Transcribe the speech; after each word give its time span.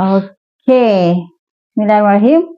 Okey. 0.00 1.12
Bismillahirrahmanirrahim. 1.76 2.56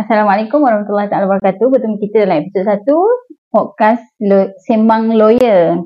Assalamualaikum 0.00 0.64
warahmatullahi 0.64 1.12
taala 1.12 1.28
wabarakatuh. 1.28 1.76
Bertemu 1.76 2.00
kita 2.00 2.24
dalam 2.24 2.40
episod 2.40 2.64
satu 2.64 2.96
podcast 3.52 4.00
lo, 4.24 4.48
Sembang 4.64 5.12
Lawyer. 5.12 5.76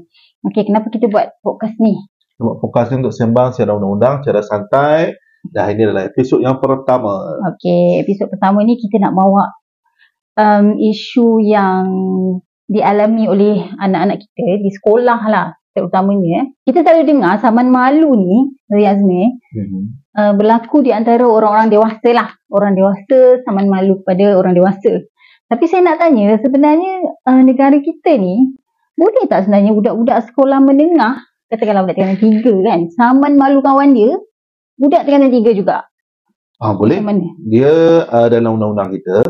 Okey, 0.47 0.71
kenapa 0.71 0.95
kita 0.95 1.11
buat 1.11 1.35
podcast 1.43 1.75
ni? 1.83 1.99
Buat 2.39 2.63
podcast 2.63 2.95
ni 2.95 3.03
untuk 3.03 3.11
sembang 3.11 3.51
secara 3.51 3.75
undang-undang, 3.75 4.23
secara 4.23 4.41
santai. 4.47 5.19
Dan 5.43 5.75
ini 5.75 5.83
adalah 5.83 6.07
episod 6.07 6.39
yang 6.39 6.63
pertama. 6.63 7.43
Okey, 7.43 7.99
episod 8.07 8.31
pertama 8.31 8.63
ni 8.63 8.79
kita 8.79 9.03
nak 9.03 9.19
bawa 9.19 9.51
um, 10.39 10.79
isu 10.79 11.43
yang 11.43 11.91
dialami 12.71 13.27
oleh 13.27 13.67
anak-anak 13.83 14.23
kita 14.23 14.63
di 14.63 14.71
sekolah 14.71 15.21
lah 15.27 15.59
terutamanya. 15.75 16.49
Kita 16.63 16.87
selalu 16.87 17.03
dengar 17.11 17.43
saman 17.43 17.69
malu 17.69 18.15
ni, 18.15 18.55
Riazmi, 18.71 19.37
Mm-hmm. 19.55 19.83
uh, 20.19 20.33
berlaku 20.35 20.83
di 20.83 20.91
antara 20.91 21.23
orang-orang 21.23 21.71
dewasa 21.71 22.11
lah. 22.15 22.31
Orang 22.51 22.79
dewasa 22.79 23.43
saman 23.43 23.67
malu 23.67 23.99
kepada 24.03 24.39
orang 24.39 24.55
dewasa. 24.55 25.03
Tapi 25.51 25.65
saya 25.69 25.87
nak 25.87 26.01
tanya, 26.01 26.39
sebenarnya 26.41 27.19
uh, 27.27 27.43
negara 27.43 27.79
kita 27.79 28.17
ni, 28.19 28.55
boleh 28.95 29.27
tak 29.27 29.47
sebenarnya 29.47 29.75
budak-budak 29.75 30.19
sekolah 30.31 30.59
menengah, 30.63 31.23
katakanlah 31.51 31.87
budak 31.87 31.99
tingkatan 31.99 32.19
tiga 32.23 32.55
kan, 32.67 32.81
saman 32.95 33.35
malu 33.35 33.59
kawan 33.63 33.95
dia, 33.95 34.15
budak 34.79 35.07
tingkatan 35.07 35.31
tiga 35.31 35.51
juga. 35.55 35.77
Ah, 36.63 36.73
boleh. 36.73 37.03
Macam 37.03 37.19
mana? 37.19 37.27
Dia 37.51 37.71
uh, 38.09 38.27
dalam 38.31 38.57
undang-undang 38.57 38.95
kita, 38.95 39.23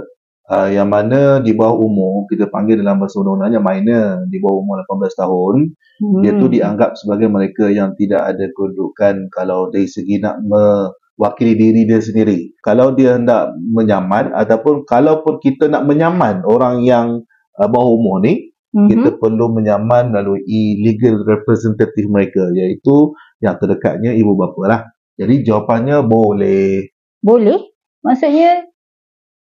uh, 0.50 0.68
yang 0.68 0.88
mana 0.92 1.40
di 1.40 1.52
bawah 1.56 1.78
umur, 1.80 2.28
kita 2.28 2.48
panggil 2.52 2.80
dalam 2.80 3.00
bahasa 3.00 3.20
undang-undangnya 3.20 3.60
minor, 3.60 4.24
di 4.28 4.38
bawah 4.40 4.60
umur 4.60 4.76
18 4.84 5.20
tahun, 5.22 5.56
Hmm. 5.94 6.26
dia 6.26 6.34
tu 6.34 6.50
dianggap 6.50 6.98
sebagai 6.98 7.30
mereka 7.30 7.70
yang 7.70 7.94
tidak 7.94 8.26
ada 8.34 8.50
kedudukan 8.50 9.30
kalau 9.30 9.70
dari 9.70 9.86
segi 9.86 10.18
nak 10.18 10.42
mewakili 10.42 11.54
diri 11.54 11.86
dia 11.86 12.02
sendiri. 12.02 12.50
Kalau 12.58 12.90
dia 12.98 13.14
hendak 13.14 13.54
menyaman 13.54 14.34
ataupun 14.34 14.82
kalaupun 14.90 15.38
kita 15.38 15.70
nak 15.70 15.86
menyaman 15.86 16.42
orang 16.42 16.82
yang 16.82 17.22
uh, 17.62 17.68
bawah 17.70 17.94
umur 17.94 18.26
ni, 18.26 18.50
Mhm. 18.74 18.90
kita 18.90 19.08
perlu 19.22 19.54
menyaman 19.54 20.10
melalui 20.10 20.42
legal 20.82 21.22
representative 21.22 22.10
mereka 22.10 22.42
iaitu 22.50 23.14
yang 23.38 23.54
terdekatnya 23.62 24.10
ibu 24.18 24.34
bapa 24.34 24.62
lah. 24.66 24.80
Jadi 25.14 25.46
jawapannya 25.46 26.02
boleh. 26.02 26.90
Boleh. 27.22 27.70
Maksudnya 28.02 28.66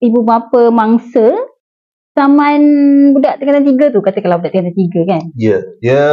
ibu 0.05 0.21
bapa 0.21 0.69
mangsa 0.69 1.33
saman 2.15 2.61
budak 3.11 3.43
tingkatan 3.43 3.67
tiga 3.67 3.85
tu 3.91 3.99
katakanlah 3.99 4.39
budak 4.39 4.55
tingkatan 4.55 4.77
tiga 4.77 5.01
kan. 5.03 5.23
Ya, 5.35 5.59
dia 5.83 6.03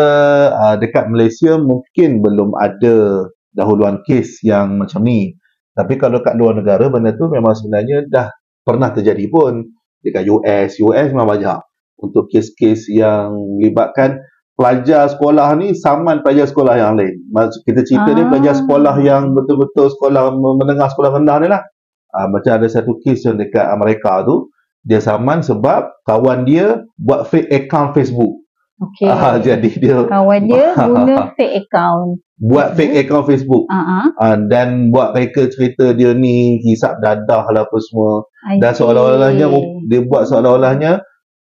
uh, 0.50 0.74
dekat 0.80 1.06
Malaysia 1.12 1.54
mungkin 1.60 2.18
belum 2.18 2.58
ada 2.58 3.28
dahuluan 3.54 4.02
kes 4.02 4.42
yang 4.42 4.82
macam 4.82 5.06
ni. 5.06 5.38
Tapi 5.72 5.96
kalau 5.96 6.20
kat 6.20 6.36
luar 6.36 6.58
negara 6.58 6.90
benda 6.92 7.14
tu 7.16 7.30
memang 7.30 7.54
sebenarnya 7.56 8.04
dah 8.10 8.28
pernah 8.66 8.90
terjadi 8.92 9.24
pun. 9.30 9.62
Dekat 10.02 10.26
US, 10.26 10.82
US 10.82 11.08
memang 11.14 11.30
banyak. 11.38 11.58
Untuk 12.02 12.26
kes-kes 12.34 12.90
yang 12.90 13.30
melibatkan 13.62 14.18
pelajar 14.58 15.06
sekolah 15.06 15.54
ni 15.54 15.72
saman 15.78 16.20
pelajar 16.26 16.50
sekolah 16.50 16.74
yang 16.76 16.98
lain. 16.98 17.14
Maksud 17.30 17.62
kita 17.62 17.86
cerita 17.86 18.10
ni 18.10 18.26
Ah. 18.26 18.28
pelajar 18.28 18.54
sekolah 18.58 18.94
yang 19.00 19.32
betul-betul 19.32 19.86
sekolah 19.94 20.34
menengah 20.34 20.90
sekolah 20.90 21.14
rendah 21.14 21.36
ni 21.40 21.48
lah. 21.48 21.62
Uh, 22.12 22.28
macam 22.28 22.60
ada 22.60 22.68
satu 22.68 23.00
kes 23.00 23.24
yang 23.24 23.40
dekat 23.40 23.64
Amerika 23.66 24.20
tu, 24.22 24.52
dia 24.84 25.00
saman 25.00 25.40
sebab 25.40 26.04
kawan 26.04 26.44
dia 26.44 26.84
buat 27.00 27.24
fake 27.26 27.48
account 27.48 27.96
Facebook. 27.96 28.42
Okey. 28.82 29.06
Ah, 29.06 29.38
jadi 29.46 29.68
dia 29.78 29.96
Kawan 30.04 30.42
dia 30.44 30.74
guna 30.90 31.30
fake 31.38 31.66
account. 31.66 32.18
buat 32.42 32.74
fake 32.74 33.06
account 33.06 33.30
Facebook. 33.30 33.70
Ah. 33.70 34.10
Ah, 34.18 34.34
dan 34.34 34.90
buat 34.90 35.14
mereka 35.14 35.46
cerita 35.46 35.94
dia 35.94 36.10
ni 36.10 36.58
hisap 36.66 36.98
dadah 36.98 37.46
lah 37.48 37.62
apa 37.62 37.78
semua. 37.78 38.26
I 38.42 38.58
Dan 38.58 38.74
seolah-olahnya 38.74 39.46
dia 39.86 40.00
buat 40.02 40.26
seolah-olahnya 40.26 40.98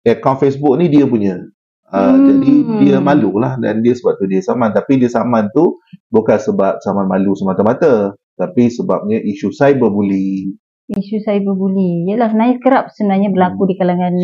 account 0.05 0.39
Facebook 0.39 0.77
ni 0.77 0.93
dia 0.93 1.09
punya. 1.09 1.41
Ah, 1.89 2.13
Hmm. 2.13 2.25
Jadi 2.25 2.53
dia 2.85 2.97
malu 3.01 3.37
lah 3.37 3.57
dan 3.57 3.81
dia 3.81 3.97
sebab 3.97 4.17
tu 4.21 4.29
dia 4.29 4.41
saman. 4.45 4.69
Tapi 4.69 5.01
dia 5.01 5.09
saman 5.09 5.49
tu 5.53 5.81
bukan 6.13 6.37
sebab 6.37 6.77
saman 6.85 7.09
malu 7.09 7.33
semata-mata. 7.33 8.13
Tapi 8.33 8.69
sebabnya 8.69 9.17
isu 9.21 9.49
cyberbullying. 9.53 10.57
Isu 10.91 11.23
cyberbully. 11.23 12.09
Yalah 12.11 12.31
sebenarnya 12.31 12.57
kerap 12.59 12.85
sebenarnya 12.91 13.29
berlaku 13.31 13.69
di 13.71 13.75
kalangan 13.79 14.15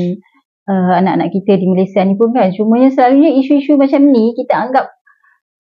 uh, 0.68 0.92
anak-anak 1.00 1.30
kita 1.31 1.56
di 1.56 1.66
Malaysia 1.70 2.03
ni 2.03 2.20
pun 2.20 2.36
kan. 2.36 2.52
Cumanya 2.52 2.90
selalunya 2.92 3.31
isu-isu 3.40 3.80
macam 3.80 4.02
ni 4.12 4.36
kita 4.36 4.53
anggap 4.56 4.86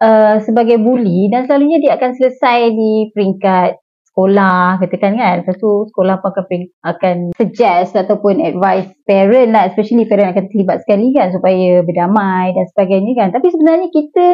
uh, 0.03 0.37
sebagai 0.43 0.77
bully 0.81 1.31
dan 1.31 1.47
selalunya 1.47 1.79
dia 1.79 1.95
akan 1.95 2.11
selesai 2.15 2.59
di 2.75 2.91
peringkat 3.15 3.79
sekolah 4.11 4.83
katakan 4.83 5.15
kan. 5.15 5.35
Lepas 5.45 5.55
tu 5.55 5.87
sekolah 5.87 6.19
pun 6.19 6.31
akan, 6.35 6.59
akan 6.83 7.15
suggest 7.39 7.95
ataupun 7.95 8.43
advise 8.43 8.91
parent 9.07 9.55
lah 9.55 9.71
especially 9.71 10.03
parent 10.03 10.35
akan 10.35 10.51
terlibat 10.51 10.83
sekali 10.83 11.15
kan 11.15 11.31
supaya 11.31 11.79
berdamai 11.87 12.51
dan 12.51 12.65
sebagainya 12.75 13.13
kan. 13.15 13.29
Tapi 13.31 13.47
sebenarnya 13.47 13.87
kita 13.87 14.25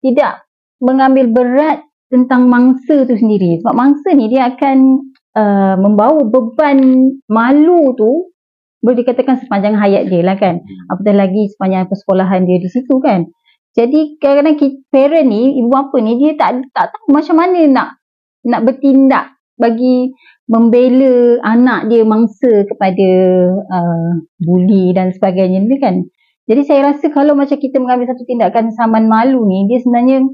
tidak 0.00 0.32
mengambil 0.78 1.26
berat 1.28 1.78
tentang 2.08 2.48
mangsa 2.48 3.04
tu 3.04 3.14
sendiri. 3.14 3.60
Sebab 3.60 3.74
mangsa 3.76 4.16
ni 4.16 4.32
dia 4.32 4.48
akan 4.48 5.12
uh, 5.38 5.74
membawa 5.78 6.26
beban 6.26 6.78
malu 7.30 7.94
tu 7.94 8.34
boleh 8.82 9.02
dikatakan 9.02 9.42
sepanjang 9.42 9.74
hayat 9.78 10.10
dia 10.10 10.22
lah 10.22 10.38
kan. 10.38 10.62
Apatah 10.90 11.14
lagi 11.14 11.50
sepanjang 11.54 11.86
persekolahan 11.86 12.46
dia 12.46 12.58
di 12.58 12.68
situ 12.70 12.98
kan. 13.02 13.26
Jadi 13.74 14.18
kadang-kadang 14.18 14.56
kita, 14.58 14.78
parent 14.90 15.26
ni, 15.30 15.54
ibu 15.62 15.70
bapa 15.70 15.98
ni 16.02 16.18
dia 16.18 16.34
tak 16.34 16.66
tak 16.74 16.90
tahu 16.90 17.14
macam 17.14 17.36
mana 17.38 17.58
nak 17.70 17.88
nak 18.46 18.60
bertindak 18.66 19.34
bagi 19.58 20.14
membela 20.48 21.42
anak 21.44 21.90
dia 21.90 22.02
mangsa 22.06 22.64
kepada 22.64 23.10
uh, 23.60 24.10
bully 24.42 24.94
dan 24.94 25.10
sebagainya 25.14 25.62
ni 25.62 25.78
kan. 25.78 26.06
Jadi 26.48 26.64
saya 26.64 26.94
rasa 26.94 27.12
kalau 27.12 27.36
macam 27.36 27.60
kita 27.60 27.76
mengambil 27.76 28.08
satu 28.08 28.24
tindakan 28.24 28.72
saman 28.72 29.04
malu 29.04 29.44
ni, 29.44 29.68
dia 29.68 29.84
sebenarnya 29.84 30.24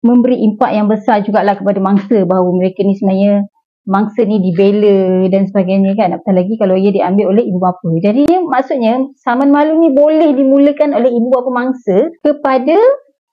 memberi 0.00 0.40
impak 0.48 0.70
yang 0.72 0.88
besar 0.88 1.20
jugalah 1.22 1.54
kepada 1.54 1.78
mangsa 1.78 2.24
bahawa 2.24 2.50
mereka 2.56 2.82
ni 2.82 2.96
sebenarnya 2.96 3.46
mangsa 3.82 4.22
ni 4.22 4.38
dibela 4.38 5.26
dan 5.28 5.50
sebagainya 5.50 5.98
kan. 5.98 6.14
Apatah 6.14 6.34
lagi 6.34 6.54
kalau 6.58 6.78
ia 6.78 6.94
diambil 6.94 7.34
oleh 7.34 7.44
ibu 7.46 7.58
bapa. 7.58 7.88
Jadi 7.98 8.26
maksudnya 8.46 9.02
saman 9.18 9.50
malu 9.50 9.82
ni 9.82 9.90
boleh 9.90 10.30
dimulakan 10.34 10.94
oleh 10.94 11.10
ibu 11.10 11.28
bapa 11.30 11.50
mangsa 11.50 12.10
kepada 12.22 12.78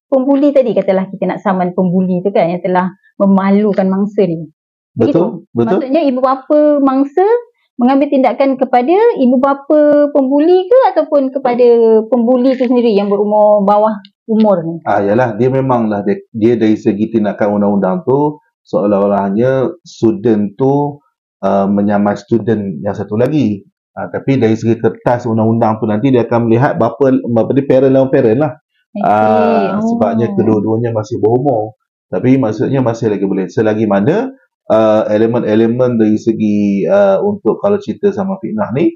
pembuli 0.10 0.50
tadi. 0.50 0.74
Katalah 0.74 1.06
kita 1.10 1.30
nak 1.30 1.40
saman 1.46 1.74
pembuli 1.78 2.26
tu 2.26 2.34
kan 2.34 2.50
yang 2.50 2.62
telah 2.66 2.90
memalukan 3.22 3.86
mangsa 3.86 4.26
ni. 4.26 4.50
Betul? 4.98 5.46
Betul? 5.54 5.86
Maksudnya 5.86 6.02
ibu 6.02 6.20
bapa 6.20 6.82
mangsa 6.82 7.26
mengambil 7.80 8.12
tindakan 8.12 8.60
kepada 8.60 8.96
ibu 9.24 9.40
bapa 9.40 10.12
pembuli 10.12 10.68
ke 10.68 10.80
ataupun 10.92 11.32
kepada 11.32 11.68
pembuli 12.12 12.52
tu 12.60 12.68
sendiri 12.68 12.92
yang 12.92 13.08
berumur 13.08 13.64
bawah 13.64 13.96
umur 14.28 14.62
ni. 14.68 14.76
Ah, 14.86 15.00
yalah, 15.02 15.34
dia 15.40 15.48
memanglah 15.50 16.04
dia, 16.04 16.20
dia 16.36 16.54
dari 16.60 16.76
segi 16.76 17.08
tindakan 17.10 17.58
undang-undang 17.58 18.04
tu 18.04 18.38
seolah-olahnya 18.70 19.82
student 19.82 20.54
tu 20.54 21.02
uh, 21.42 21.66
menyamai 21.66 22.14
student 22.14 22.78
yang 22.86 22.94
satu 22.94 23.18
lagi. 23.18 23.66
Ah, 23.98 24.08
tapi 24.08 24.38
dari 24.38 24.54
segi 24.56 24.78
kertas 24.80 25.26
undang-undang 25.26 25.82
tu 25.82 25.90
nanti 25.90 26.14
dia 26.14 26.24
akan 26.24 26.48
melihat 26.48 26.78
bapa 26.78 27.10
bapa 27.26 27.52
dia 27.58 27.66
parent 27.66 27.92
lawan 27.92 28.10
parent 28.14 28.40
lah. 28.40 28.54
See. 28.94 29.02
Ah, 29.04 29.82
Oh. 29.82 29.86
sebabnya 29.96 30.30
kedua-duanya 30.34 30.94
masih 30.94 31.18
berumur. 31.20 31.76
Tapi 32.10 32.38
maksudnya 32.42 32.82
masih 32.82 33.12
lagi 33.14 33.26
boleh. 33.26 33.46
Selagi 33.50 33.86
mana 33.86 34.34
uh, 34.72 35.04
elemen-elemen 35.10 35.98
dari 36.02 36.18
segi 36.18 36.86
uh, 36.90 37.22
untuk 37.22 37.62
kalau 37.62 37.78
cerita 37.78 38.10
sama 38.10 38.38
fitnah 38.42 38.70
ni, 38.74 38.90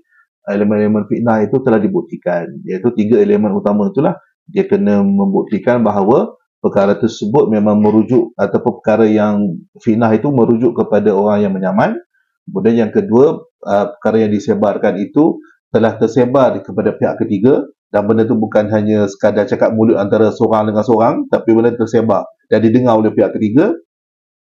elemen-elemen 0.50 1.06
fitnah 1.06 1.46
itu 1.46 1.62
telah 1.62 1.78
dibuktikan. 1.78 2.50
Iaitu 2.66 2.90
tiga 2.98 3.22
elemen 3.22 3.54
utama 3.54 3.90
itulah. 3.94 4.18
Dia 4.50 4.66
kena 4.66 5.02
membuktikan 5.06 5.86
bahawa 5.86 6.34
perkara 6.64 6.96
tersebut 6.96 7.52
memang 7.52 7.84
merujuk 7.84 8.32
ataupun 8.40 8.80
perkara 8.80 9.04
yang 9.04 9.60
fitnah 9.84 10.16
itu 10.16 10.32
merujuk 10.32 10.72
kepada 10.80 11.12
orang 11.12 11.44
yang 11.44 11.52
menyaman. 11.52 12.00
Kemudian 12.48 12.88
yang 12.88 12.92
kedua, 12.96 13.44
uh, 13.68 13.86
perkara 14.00 14.24
yang 14.24 14.32
disebarkan 14.32 14.96
itu 15.04 15.44
telah 15.76 16.00
tersebar 16.00 16.56
kepada 16.64 16.96
pihak 16.96 17.20
ketiga 17.20 17.68
dan 17.90 18.06
benda 18.06 18.24
itu 18.26 18.38
bukan 18.38 18.70
hanya 18.72 19.10
sekadar 19.10 19.50
cakap 19.50 19.74
mulut 19.74 19.98
antara 19.98 20.30
seorang 20.30 20.70
dengan 20.70 20.86
seorang 20.86 21.16
tapi 21.34 21.50
benda 21.54 21.74
tersebar 21.74 22.30
dan 22.50 22.62
didengar 22.62 22.98
oleh 22.98 23.10
pihak 23.10 23.34
ketiga 23.38 23.74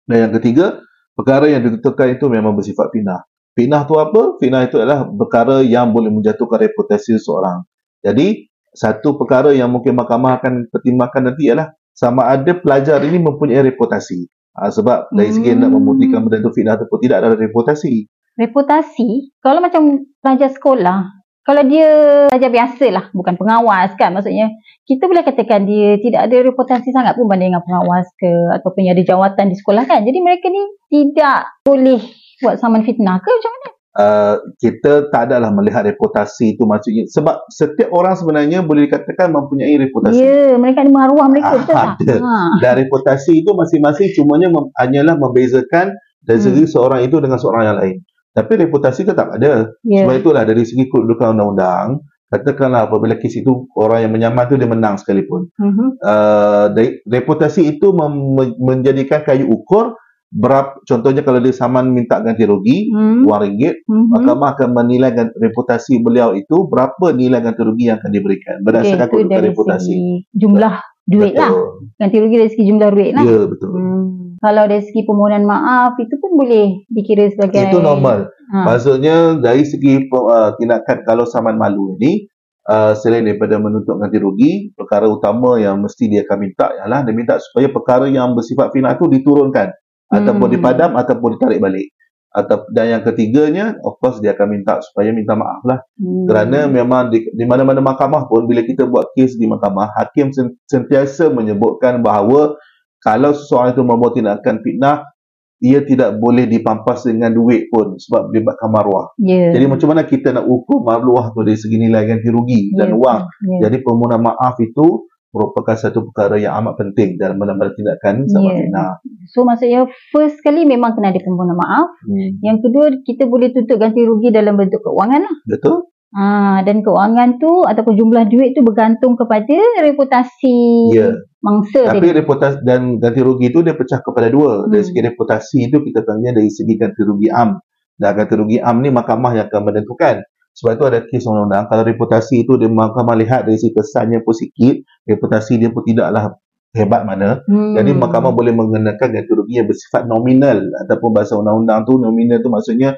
dan 0.09 0.29
yang 0.29 0.33
ketiga 0.37 0.77
perkara 1.17 1.49
yang 1.49 1.65
ditentukan 1.65 2.21
itu 2.21 2.25
memang 2.29 2.53
bersifat 2.53 2.93
fitnah 2.93 3.25
fitnah 3.57 3.89
tu 3.89 3.97
apa? 3.97 4.37
fitnah 4.41 4.69
itu 4.69 4.77
adalah 4.77 5.09
perkara 5.09 5.65
yang 5.65 5.93
boleh 5.93 6.13
menjatuhkan 6.13 6.69
reputasi 6.69 7.17
seseorang 7.17 7.65
jadi 8.05 8.45
satu 8.77 9.17
perkara 9.17 9.57
yang 9.57 9.73
mungkin 9.73 9.97
mahkamah 9.97 10.41
akan 10.41 10.69
pertimbangkan 10.69 11.33
nanti 11.33 11.49
ialah 11.49 11.73
sama 11.97 12.29
ada 12.29 12.53
pelajar 12.53 13.01
ini 13.01 13.17
mempunyai 13.17 13.65
reputasi 13.65 14.29
ha, 14.53 14.69
sebab 14.69 15.09
dari 15.17 15.33
segi 15.33 15.57
Hmm. 15.57 15.65
nak 15.65 15.71
membuktikan 15.73 16.21
benda 16.21 16.45
itu 16.45 16.53
fitnah 16.53 16.77
ataupun 16.77 16.99
tidak 17.01 17.17
ada 17.25 17.29
reputasi 17.33 18.05
reputasi 18.37 19.33
kalau 19.41 19.65
macam 19.65 20.05
pelajar 20.21 20.53
sekolah 20.53 21.17
kalau 21.47 21.63
dia 21.63 21.87
saja 22.27 22.51
biasa 22.51 22.91
lah, 22.91 23.07
bukan 23.15 23.39
pengawas 23.39 23.95
kan. 23.95 24.11
Maksudnya, 24.11 24.51
kita 24.83 25.07
boleh 25.07 25.23
katakan 25.23 25.63
dia 25.63 25.95
tidak 26.03 26.27
ada 26.27 26.43
reputasi 26.43 26.91
sangat 26.91 27.15
pun 27.15 27.31
banding 27.31 27.55
dengan 27.55 27.63
pengawas 27.63 28.11
ke 28.19 28.27
ataupun 28.59 28.83
yang 28.83 28.99
ada 28.99 29.07
jawatan 29.07 29.55
di 29.55 29.57
sekolah 29.63 29.87
kan. 29.87 30.03
Jadi 30.03 30.19
mereka 30.27 30.51
ni 30.51 30.59
tidak 30.91 31.47
boleh 31.63 32.03
buat 32.43 32.59
saman 32.59 32.83
fitnah 32.83 33.23
ke 33.23 33.31
macam 33.31 33.53
mana? 33.55 33.69
Uh, 33.97 34.37
kita 34.61 35.09
tak 35.09 35.33
adalah 35.33 35.49
melihat 35.57 35.81
reputasi 35.89 36.53
itu 36.53 36.69
maksudnya 36.69 37.09
sebab 37.09 37.49
setiap 37.49 37.89
orang 37.97 38.13
sebenarnya 38.13 38.61
boleh 38.61 38.85
dikatakan 38.93 39.33
mempunyai 39.33 39.73
reputasi. 39.81 40.21
Ya, 40.21 40.53
yeah, 40.53 40.61
mereka 40.61 40.85
ada 40.85 40.93
maruah 40.93 41.27
mereka 41.33 41.49
Ah, 41.49 41.57
betul 41.57 41.73
tak? 41.73 41.87
ada. 42.05 42.17
Ha. 42.21 42.35
Dan 42.61 42.73
reputasi 42.85 43.41
itu 43.41 43.51
masing-masing 43.57 44.13
cumanya 44.13 44.53
mem- 44.53 44.69
hanyalah 44.77 45.17
membezakan 45.17 45.97
dari 46.21 46.41
segi 46.45 46.69
seorang 46.69 47.09
itu 47.09 47.17
dengan 47.25 47.41
seorang 47.41 47.63
yang 47.73 47.77
lain. 47.81 47.97
Tapi 48.37 48.53
reputasi 48.69 49.01
tetap 49.09 49.33
ada. 49.33 49.73
Ya. 49.81 50.05
Sebab 50.05 50.15
itulah 50.21 50.45
dari 50.45 50.61
segi 50.69 50.85
kedudukan 50.93 51.33
undang-undang, 51.33 52.05
katakanlah 52.29 52.93
apabila 52.93 53.17
kes 53.17 53.41
itu 53.41 53.65
orang 53.81 54.05
yang 54.05 54.13
menyamar 54.13 54.45
itu 54.51 54.61
dia 54.61 54.69
menang 54.69 55.01
sekalipun. 55.01 55.49
Mhm. 55.57 56.05
Uh, 56.05 56.69
reputasi 57.09 57.65
itu 57.65 57.97
mem- 57.97 58.37
men- 58.37 58.57
menjadikan 58.61 59.25
kayu 59.25 59.49
ukur 59.49 59.97
berapa 60.35 60.83
contohnya 60.83 61.23
kalau 61.23 61.39
dia 61.39 61.55
saman 61.55 61.95
minta 61.95 62.19
ganti 62.19 62.43
rugi 62.43 62.91
Hmm. 62.91 63.23
wang 63.23 63.47
ringgit 63.47 63.87
Mhm. 63.87 64.11
mahkamah 64.11 64.59
akan 64.59 64.69
menilai 64.75 65.15
reputasi 65.39 66.03
beliau 66.03 66.35
itu 66.35 66.67
berapa 66.67 67.15
nilai 67.15 67.39
ganti 67.39 67.63
rugi 67.63 67.89
yang 67.89 68.03
akan 68.03 68.11
diberikan 68.11 68.57
berdasarkan 68.67 69.07
itu 69.07 69.15
kedudukan 69.15 69.45
reputasi 69.55 69.95
jumlah 70.35 70.75
duit 71.07 71.39
lah. 71.39 71.55
Ganti 72.03 72.17
rugi 72.19 72.37
dari 72.43 72.51
segi 72.51 72.65
jumlah 72.67 72.89
duit 72.91 73.11
lah. 73.15 73.23
ya 73.23 73.39
betul 73.47 73.71
Hmm. 73.71 74.05
Kalau 74.37 74.69
dari 74.69 74.85
segi 74.85 75.01
permohonan 75.09 75.49
maaf, 75.49 75.97
itu 75.97 76.13
pun 76.21 76.37
boleh 76.37 76.85
dikira 76.93 77.25
sebagai... 77.33 77.73
itu 77.73 77.81
normal 77.81 78.29
Ha. 78.47 78.63
Maksudnya 78.63 79.43
dari 79.43 79.67
segi 79.67 80.07
uh, 80.07 80.55
tindakan 80.55 81.03
kalau 81.03 81.27
saman 81.27 81.59
malu 81.59 81.99
ini 81.99 82.31
uh, 82.71 82.95
selain 82.95 83.27
daripada 83.27 83.59
menuntut 83.59 83.99
ganti 83.99 84.23
rugi, 84.23 84.71
perkara 84.71 85.11
utama 85.11 85.59
yang 85.59 85.83
mesti 85.83 86.07
dia 86.07 86.23
akan 86.23 86.39
minta 86.39 86.71
ialah 86.71 87.03
dia 87.03 87.11
minta 87.11 87.35
supaya 87.43 87.67
perkara 87.75 88.07
yang 88.07 88.39
bersifat 88.39 88.71
fitnah 88.71 88.95
itu 88.95 89.11
diturunkan 89.11 89.75
Hmm. 90.07 90.23
ataupun 90.23 90.49
dipadam 90.51 90.91
ataupun 90.95 91.29
ditarik 91.35 91.59
balik. 91.59 91.89
Atau 92.31 92.69
dan 92.69 92.93
yang 92.93 93.03
ketiganya 93.03 93.81
of 93.81 93.97
course 93.97 94.21
dia 94.21 94.37
akan 94.37 94.47
minta 94.53 94.77
supaya 94.85 95.09
minta 95.11 95.33
maaf 95.33 95.65
lah 95.65 95.81
Hmm. 95.97 96.29
kerana 96.29 96.59
memang 96.69 97.09
di, 97.09 97.25
di 97.27 97.45
mana-mana 97.45 97.81
mahkamah 97.81 98.29
pun 98.29 98.45
bila 98.45 98.61
kita 98.61 98.85
buat 98.85 99.11
kes 99.13 99.35
di 99.35 99.49
mahkamah 99.49 99.97
hakim 99.97 100.31
sen- 100.31 100.55
sentiasa 100.69 101.33
menyebutkan 101.33 102.05
bahawa 102.05 102.55
kalau 102.99 103.33
seseorang 103.33 103.73
itu 103.73 103.83
membuat 103.83 104.13
tindakan 104.15 104.61
fitnah 104.61 105.09
ia 105.57 105.81
tidak 105.81 106.21
boleh 106.21 106.45
dipampas 106.45 107.09
dengan 107.09 107.33
duit 107.33 107.73
pun 107.73 107.97
sebab 107.97 108.29
melibatkan 108.29 108.69
maruah. 108.69 109.17
Ya. 109.17 109.57
Jadi 109.57 109.65
macam 109.65 109.89
mana 109.89 110.05
kita 110.05 110.29
nak 110.31 110.45
ukur 110.45 110.85
maruah 110.85 111.33
tu 111.33 111.41
dari 111.41 111.57
segi 111.57 111.81
nilai 111.81 112.05
ganti 112.05 112.29
rugi 112.29 112.77
dan 112.77 112.93
Ya. 112.93 113.01
wang. 113.01 113.21
Ya. 113.41 113.59
Jadi 113.65 113.81
permohonan 113.81 114.21
maaf 114.21 114.61
itu 114.61 115.09
merupakan 115.37 115.77
satu 115.77 116.09
perkara 116.09 116.41
yang 116.41 116.57
amat 116.59 116.81
penting 116.81 117.21
dalam 117.21 117.37
dalam 117.37 117.61
tindakan 117.71 118.25
sama 118.25 118.49
Ya. 118.49 118.57
fitnah. 118.57 118.91
So 119.29 119.45
maksudnya 119.45 119.85
first 120.09 120.41
kali 120.41 120.65
memang 120.65 120.97
kena 120.97 121.13
ada 121.13 121.21
permohonan 121.21 121.55
maaf. 121.55 121.93
Hmm. 122.03 122.41
Yang 122.41 122.59
kedua 122.65 122.85
kita 123.05 123.29
boleh 123.29 123.53
tuntut 123.53 123.77
ganti 123.77 124.01
rugi 124.01 124.33
dalam 124.33 124.57
bentuk 124.57 124.81
keuangan 124.81 125.21
lah. 125.21 125.37
Betul? 125.45 125.93
Ha, 126.09 126.25
dan 126.65 126.81
keuangan 126.81 127.37
tu 127.37 127.61
ataupun 127.61 127.93
jumlah 127.93 128.25
duit 128.27 128.57
tu 128.57 128.65
bergantung 128.65 129.15
kepada 129.15 129.59
reputasi 129.85 130.91
Ya. 130.91 131.13
mangsa 131.39 131.93
Tapi 131.93 132.01
tadi. 132.01 132.17
reputasi 132.17 132.57
dan 132.63 132.97
ganti 132.97 133.21
rugi 133.21 133.51
itu 133.51 133.61
dia 133.61 133.75
pecah 133.75 134.01
kepada 134.01 134.29
dua. 134.29 134.65
Dari 134.67 134.81
Hmm. 134.81 134.89
segi 134.89 135.01
reputasi 135.05 135.59
itu 135.69 135.77
kita 135.83 136.01
tanya 136.03 136.33
dari 136.33 136.49
segi 136.49 136.75
ganti 136.75 137.03
rugi 137.03 137.29
am. 137.29 137.61
Dan 137.93 138.13
ganti 138.15 138.35
rugi 138.35 138.59
am 138.59 138.81
ni 138.81 138.89
mahkamah 138.89 139.33
yang 139.35 139.47
akan 139.47 139.63
menentukan. 139.65 140.21
Sebab 140.57 140.73
itu 140.81 140.85
ada 140.89 140.99
kes 141.05 141.29
undang-undang. 141.29 141.69
Kalau 141.69 141.85
reputasi 141.85 142.49
itu 142.49 142.57
dia 142.57 142.73
mahkamah 142.73 143.17
lihat 143.21 143.45
dari 143.45 143.61
segi 143.61 143.77
kesannya 143.77 144.25
pun 144.25 144.33
sikit, 144.33 144.81
reputasi 145.05 145.61
dia 145.61 145.69
pun 145.69 145.85
tidaklah 145.85 146.41
hebat 146.73 147.05
mana. 147.05 147.45
Hmm. 147.45 147.77
Jadi 147.77 147.93
mahkamah 147.93 148.33
boleh 148.33 148.57
mengenakan 148.57 149.09
ganti 149.13 149.33
rugi 149.37 149.61
yang 149.61 149.69
bersifat 149.69 150.09
nominal 150.09 150.65
ataupun 150.89 151.13
bahasa 151.13 151.37
undang-undang 151.37 151.85
tu 151.85 152.01
nominal 152.01 152.41
tu 152.41 152.49
maksudnya 152.49 152.97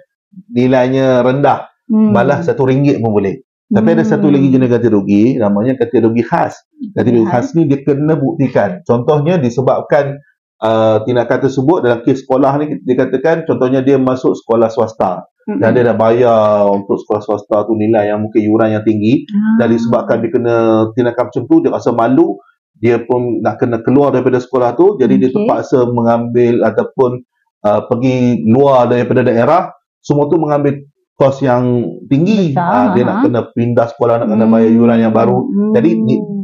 nilainya 0.54 1.26
rendah. 1.26 1.66
Hmm. 1.90 2.14
Malah 2.14 2.46
satu 2.46 2.62
ringgit 2.62 3.02
pun 3.02 3.10
boleh. 3.10 3.42
Tapi 3.68 3.88
ada 3.92 4.00
satu 4.00 4.32
lagi 4.32 4.48
jenis 4.48 4.64
ganti 4.64 4.88
rugi 4.88 5.36
namanya 5.36 5.76
ganti 5.76 5.98
rugi 6.00 6.22
khas. 6.24 6.56
Ganti 6.94 7.10
rugi 7.10 7.26
khas 7.26 7.52
ni 7.58 7.66
dia 7.66 7.82
kena 7.82 8.14
buktikan. 8.16 8.80
Contohnya 8.86 9.36
disebabkan 9.36 10.16
uh, 10.62 11.02
tindakan 11.02 11.38
tersebut 11.42 11.78
dalam 11.84 12.00
kes 12.06 12.22
sekolah 12.22 12.52
ni 12.62 12.80
dikatakan 12.86 13.46
contohnya 13.46 13.82
dia 13.82 13.98
masuk 13.98 14.34
sekolah 14.34 14.70
swasta 14.70 15.26
Hmm. 15.48 15.64
dan 15.64 15.72
dia 15.72 15.80
dah 15.80 15.96
bayar 15.96 16.68
untuk 16.68 17.00
sekolah 17.00 17.24
swasta 17.24 17.64
tu 17.64 17.72
nilai 17.72 18.12
yang 18.12 18.20
mungkin 18.20 18.44
yuran 18.44 18.68
yang 18.68 18.84
tinggi 18.84 19.24
Ah. 19.32 19.64
dan 19.64 19.72
disebabkan 19.72 20.20
dia 20.20 20.28
kena 20.28 20.56
tindakan 20.92 21.32
macam 21.32 21.42
tu 21.48 21.56
dia 21.64 21.70
rasa 21.72 21.90
malu 21.96 22.36
dia 22.76 23.00
pun 23.00 23.40
nak 23.40 23.56
kena 23.56 23.80
keluar 23.80 24.12
daripada 24.12 24.36
sekolah 24.44 24.76
tu 24.76 25.00
jadi 25.00 25.16
dia 25.16 25.32
Okey. 25.32 25.40
terpaksa 25.40 25.88
mengambil 25.88 26.68
ataupun 26.68 27.24
uh, 27.64 27.80
pergi 27.88 28.44
luar 28.44 28.92
daripada 28.92 29.24
daerah 29.24 29.72
semua 30.04 30.28
tu 30.28 30.36
mengambil 30.36 30.84
kos 31.18 31.42
yang 31.42 31.82
tinggi 32.06 32.54
Besar, 32.54 32.70
Ah, 32.70 32.86
dia 32.94 33.02
ha. 33.02 33.08
nak 33.10 33.16
kena 33.26 33.40
pindah 33.50 33.86
sekolah 33.90 34.22
nak 34.22 34.30
kena 34.30 34.46
bayar 34.46 34.70
yuran 34.70 35.02
yang 35.02 35.10
baru 35.10 35.34
Hmm. 35.42 35.74
jadi 35.74 35.90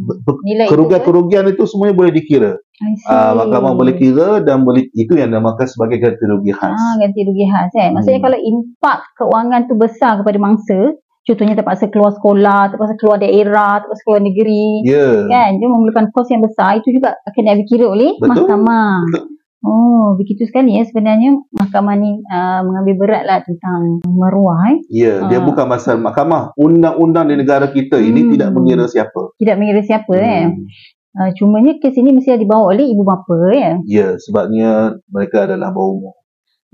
ber- 0.04 0.42
Nilai 0.42 0.66
itu, 0.66 0.70
kerugian-kerugian 0.74 1.46
itu 1.48 1.62
semuanya 1.64 1.94
boleh 1.94 2.10
dikira 2.10 2.52
see. 2.58 3.06
uh, 3.06 3.32
mahkamah 3.32 3.72
boleh 3.72 3.94
kira 3.94 4.42
dan 4.42 4.66
boleh 4.66 4.90
itu 4.92 5.14
yang 5.14 5.30
dinamakan 5.30 5.64
sebagai 5.64 6.02
ganti 6.02 6.24
rugi 6.26 6.52
khas 6.52 6.74
Ah, 6.74 6.94
ganti 6.98 7.22
rugi 7.22 7.46
khas 7.46 7.70
eh. 7.78 7.88
Maksudnya 7.88 8.18
Hmm. 8.18 8.26
kalau 8.26 8.38
impak 8.42 8.98
keuangan 9.14 9.60
tu 9.64 9.74
besar 9.78 10.12
kepada 10.20 10.36
mangsa, 10.36 10.80
contohnya 11.22 11.54
terpaksa 11.54 11.88
keluar 11.88 12.12
sekolah, 12.12 12.60
terpaksa 12.68 12.94
keluar 12.98 13.16
daerah, 13.16 13.80
terpaksa 13.80 14.02
keluar 14.04 14.20
negeri, 14.20 14.84
ya 14.84 15.24
kan? 15.24 15.56
Dia 15.56 15.68
memerlukan 15.70 16.10
kos 16.10 16.28
yang 16.28 16.42
besar, 16.42 16.76
itu 16.76 16.92
juga 16.92 17.14
akan 17.24 17.56
dikira 17.56 17.86
oleh 17.88 18.18
Betul. 18.18 18.28
mahkamah. 18.28 19.06
Betul. 19.08 19.24
Oh, 19.64 20.12
begitu 20.20 20.44
sekali 20.44 20.76
ya 20.76 20.84
sebenarnya 20.84 21.40
mahkamah 21.56 21.96
ni 21.96 22.20
uh, 22.20 22.60
mengambil 22.68 22.94
berat 23.00 23.24
lah 23.24 23.40
tentang 23.40 24.04
maruah 24.04 24.76
eh. 24.76 24.78
Ya, 24.92 25.24
dia 25.24 25.40
Ah. 25.40 25.44
bukan 25.44 25.64
masalah 25.64 26.04
mahkamah. 26.04 26.52
Undang-undang 26.60 27.32
di 27.32 27.40
negara 27.40 27.72
kita 27.72 27.96
ini 27.96 28.28
Hmm. 28.28 28.30
tidak 28.36 28.48
mengira 28.52 28.84
siapa. 28.84 29.32
Tidak 29.40 29.56
mengira 29.56 29.80
siapa 29.80 30.12
eh. 30.20 30.44
Hmm. 30.52 30.68
Uh, 31.14 31.30
cumanya 31.38 31.78
kes 31.80 31.96
ini 31.96 32.12
mesti 32.12 32.36
dibawa 32.36 32.76
oleh 32.76 32.84
ibu 32.90 33.06
bapa 33.06 33.38
ya. 33.56 33.72
Ya, 33.88 34.08
sebabnya 34.20 35.00
mereka 35.08 35.48
adalah 35.48 35.72
bawah 35.72 35.90
umur. 35.96 36.14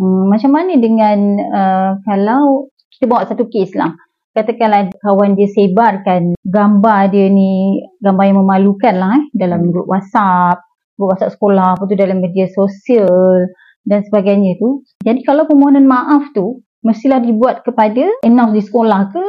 Hmm, 0.00 0.32
macam 0.32 0.50
mana 0.50 0.74
dengan 0.80 1.18
uh, 1.46 1.90
kalau 2.02 2.72
kita 2.90 3.06
bawa 3.06 3.22
satu 3.24 3.46
kes 3.46 3.76
lah. 3.78 3.94
Katakanlah 4.30 4.94
kawan 5.02 5.34
dia 5.34 5.50
sebarkan 5.50 6.38
gambar 6.40 7.10
dia 7.10 7.26
ni, 7.26 7.82
gambar 7.98 8.24
yang 8.30 8.38
memalukan 8.40 8.94
lah 8.94 9.18
eh, 9.18 9.22
dalam 9.34 9.58
Hmm. 9.60 9.70
grup 9.74 9.90
WhatsApp, 9.90 10.69
WhatsApp 11.08 11.32
sekolah, 11.32 11.78
apa 11.78 11.82
tu 11.84 11.94
dalam 11.94 12.20
media 12.20 12.44
sosial 12.50 13.48
dan 13.86 14.04
sebagainya 14.04 14.60
tu. 14.60 14.84
Jadi 15.00 15.24
kalau 15.24 15.48
permohonan 15.48 15.88
maaf 15.88 16.28
tu 16.32 16.60
mestilah 16.84 17.20
dibuat 17.20 17.64
kepada 17.64 18.04
announce 18.20 18.56
di 18.56 18.62
sekolah 18.64 19.00
ke 19.08 19.24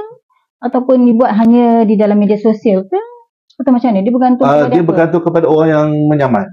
ataupun 0.61 1.03
dibuat 1.03 1.31
hanya 1.35 1.87
di 1.87 1.95
dalam 1.95 2.19
media 2.19 2.35
sosial 2.35 2.83
ke? 2.83 2.99
Atau 3.57 3.71
macam 3.71 3.93
mana? 3.93 4.01
Dia 4.01 4.13
bergantung 4.13 4.45
Uh, 4.45 4.53
kepada 4.57 4.73
dia 4.73 4.81
apa? 4.81 4.89
bergantung 4.89 5.23
kepada 5.23 5.45
orang 5.45 5.69
yang 5.69 5.87
menyaman. 6.09 6.47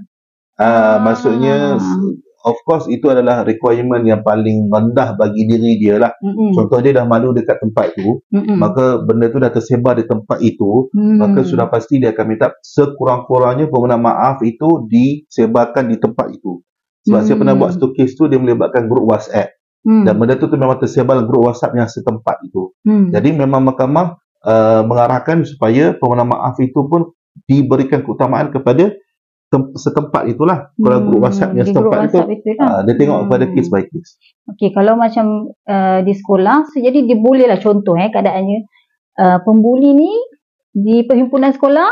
Uh, 0.55 0.63
Ah. 0.63 0.95
Maksudnya, 1.01 1.55
s- 1.79 1.99
of 2.45 2.57
course 2.63 2.87
itu 2.87 3.07
adalah 3.11 3.43
requirement 3.43 4.03
yang 4.07 4.23
paling 4.23 4.71
rendah 4.71 5.15
bagi 5.19 5.43
diri 5.43 5.75
dia 5.75 5.99
lah. 5.99 6.11
Mm-mm. 6.23 6.55
Contoh 6.55 6.79
dia 6.79 6.95
dah 6.95 7.05
malu 7.07 7.35
dekat 7.35 7.59
tempat 7.59 7.95
tu, 7.95 8.23
Mm-mm. 8.31 8.55
maka 8.55 9.03
benda 9.03 9.27
tu 9.27 9.39
dah 9.43 9.51
tersebar 9.51 9.99
di 9.99 10.07
tempat 10.07 10.39
itu, 10.39 10.87
Hmm. 10.95 11.19
maka 11.19 11.43
sudah 11.43 11.67
pasti 11.67 11.99
dia 11.99 12.15
akan 12.15 12.25
minta 12.27 12.55
sekurang-kurangnya 12.63 13.67
permohonan 13.67 13.99
maaf 13.99 14.39
itu 14.43 14.87
disebarkan 14.87 15.91
di 15.91 15.97
tempat 15.99 16.27
itu. 16.31 16.63
Sebab 17.07 17.19
saya 17.23 17.35
Hmm. 17.35 17.41
pernah 17.43 17.55
buat 17.55 17.71
satu 17.75 17.91
kes 17.95 18.15
tu 18.15 18.27
dia 18.27 18.39
melibatkan 18.39 18.87
grup 18.87 19.07
WhatsApp 19.07 19.55
Hmm. 19.83 20.03
dan 20.03 20.19
benda 20.19 20.35
tu, 20.35 20.51
tu 20.51 20.55
memang 20.59 20.79
tersebar 20.79 21.19
dalam 21.19 21.27
grup 21.27 21.47
WhatsApp 21.47 21.75
yang 21.75 21.87
setempat 21.87 22.43
itu. 22.43 22.75
Hmm. 22.83 23.11
Jadi 23.11 23.35
memang 23.35 23.63
mahkamah 23.63 24.19
uh, 24.43 24.81
mengarahkan 24.87 25.43
supaya 25.47 25.95
permohonan 25.95 26.31
maaf 26.31 26.59
itu 26.59 26.83
pun 26.87 27.11
diberikan 27.47 28.03
keutamaan 28.03 28.51
kepada 28.51 28.91
tem- 29.49 29.73
setempat 29.75 30.23
itulah. 30.29 30.71
Kalau 30.77 30.97
grup 31.03 31.25
WhatsApp 31.25 31.57
yang 31.57 31.65
Hmm, 31.67 31.75
grup 31.75 31.89
setempat 31.91 31.99
itu, 31.99 32.17
WhatsApp 32.21 32.35
itu 32.37 32.49
lah. 32.55 32.69
uh, 32.69 32.79
dia 32.85 32.95
tengok 32.95 33.17
Hmm. 33.17 33.25
kepada 33.27 33.45
case 33.51 33.69
by 33.69 33.83
case. 33.85 34.11
Okey, 34.49 34.69
kalau 34.73 34.93
macam 34.95 35.25
uh, 35.65 35.99
di 36.05 36.13
sekolah, 36.13 36.55
so 36.69 36.77
jadi 36.77 36.97
dia 37.05 37.17
bolehlah 37.17 37.57
contoh 37.57 37.97
eh 37.97 38.09
keadaannya 38.09 38.59
uh, 39.19 39.37
pembuli 39.43 39.93
ni 39.93 40.11
di 40.69 41.01
perhimpunan 41.03 41.49
sekolah 41.49 41.89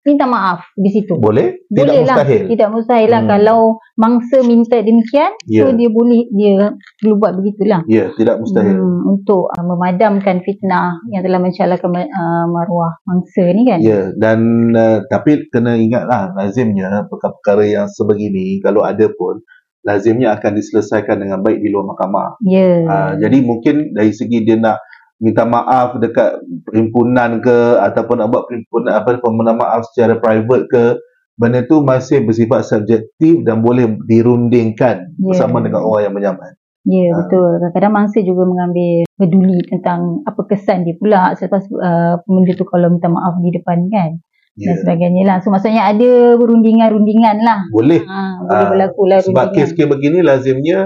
minta 0.00 0.24
maaf 0.24 0.64
di 0.74 0.88
situ. 0.88 1.20
Boleh? 1.20 1.60
Tidak 1.68 1.76
Boleh 1.84 2.00
lah. 2.08 2.16
mustahil. 2.16 2.42
Tidak 2.48 2.68
mustahil 2.72 3.08
lah 3.12 3.20
Hmm. 3.20 3.30
kalau 3.30 3.60
mangsa 4.00 4.38
minta 4.42 4.76
demikian, 4.80 5.32
so 5.44 5.68
Ya. 5.68 5.76
dia 5.76 5.90
boleh 5.92 6.24
dia 6.32 6.72
perlu 6.96 7.14
buat 7.20 7.32
begitulah. 7.36 7.84
Ya, 7.84 8.08
tidak 8.16 8.40
mustahil. 8.40 8.80
Hmm, 8.80 9.00
untuk 9.12 9.52
uh, 9.52 9.64
memadamkan 9.64 10.40
fitnah 10.40 10.96
yang 11.12 11.20
telah 11.20 11.36
mencalakan 11.36 11.90
uh, 12.08 12.44
maruah 12.48 12.96
mangsa 13.04 13.44
ni 13.52 13.62
kan. 13.68 13.78
Ya, 13.84 14.08
dan 14.16 14.40
uh, 14.72 15.04
tapi 15.12 15.44
kena 15.52 15.76
ingatlah 15.76 16.32
lazimnya 16.32 17.04
perkara-perkara 17.12 17.64
yang 17.68 17.86
sebegini 17.92 18.56
kalau 18.64 18.80
ada 18.80 19.04
pun 19.12 19.44
lazimnya 19.80 20.36
akan 20.36 20.60
diselesaikan 20.60 21.20
dengan 21.20 21.40
baik 21.40 21.60
di 21.60 21.68
luar 21.68 21.92
mahkamah. 21.92 22.40
Ya. 22.44 22.84
Uh, 22.84 23.12
jadi 23.16 23.36
mungkin 23.40 23.92
dari 23.92 24.12
segi 24.12 24.44
dia 24.44 24.56
nak 24.56 24.80
minta 25.20 25.44
maaf 25.44 25.94
dekat 25.96 26.40
perhimpunan 26.64 27.38
ke 27.38 27.56
ataupun 27.78 28.18
nak 28.18 28.28
buat 28.28 28.44
perhimpunan 28.46 28.92
apa 28.94 29.16
permohonan 29.16 29.54
maaf 29.54 29.84
secara 29.86 30.16
private 30.16 30.64
ke 30.66 30.84
benda 31.36 31.60
tu 31.62 31.80
masih 31.80 32.20
bersifat 32.20 32.64
subjektif 32.64 33.40
dan 33.42 33.60
boleh 33.60 34.00
dirundingkan 34.04 34.96
Ya. 35.10 35.24
bersama 35.26 35.60
dengan 35.60 35.80
orang 35.82 36.02
yang 36.02 36.14
menyaman. 36.14 36.52
Ya, 36.82 37.06
Ah. 37.06 37.16
betul. 37.18 37.48
Kadang-kadang 37.54 37.92
mangsa 37.94 38.18
juga 38.20 38.42
mengambil 38.42 39.04
peduli 39.14 39.60
tentang 39.62 40.24
apa 40.24 40.40
kesan 40.46 40.82
dia 40.82 40.96
pula 40.96 41.32
selepas 41.34 41.60
uh, 41.70 42.16
benda 42.22 42.52
tu 42.54 42.64
kalau 42.64 42.88
minta 42.88 43.06
maaf 43.06 43.36
di 43.38 43.52
depan 43.52 43.88
kan 43.88 44.10
Ya. 44.52 44.66
dan 44.66 44.76
sebagainya 44.78 45.22
lah. 45.22 45.36
So 45.38 45.48
maksudnya 45.48 45.84
ada 45.86 46.10
rundingan-rundingan 46.34 47.36
lah. 47.40 47.60
Boleh 47.70 48.00
Ha, 48.00 48.20
boleh 48.40 48.56
Ah, 48.58 48.68
berlaku 48.68 49.02
lah 49.04 49.18
sebab 49.20 49.32
rundingan. 49.46 49.56
kes-kes 49.58 49.86
begini 49.86 50.18
lazimnya 50.20 50.78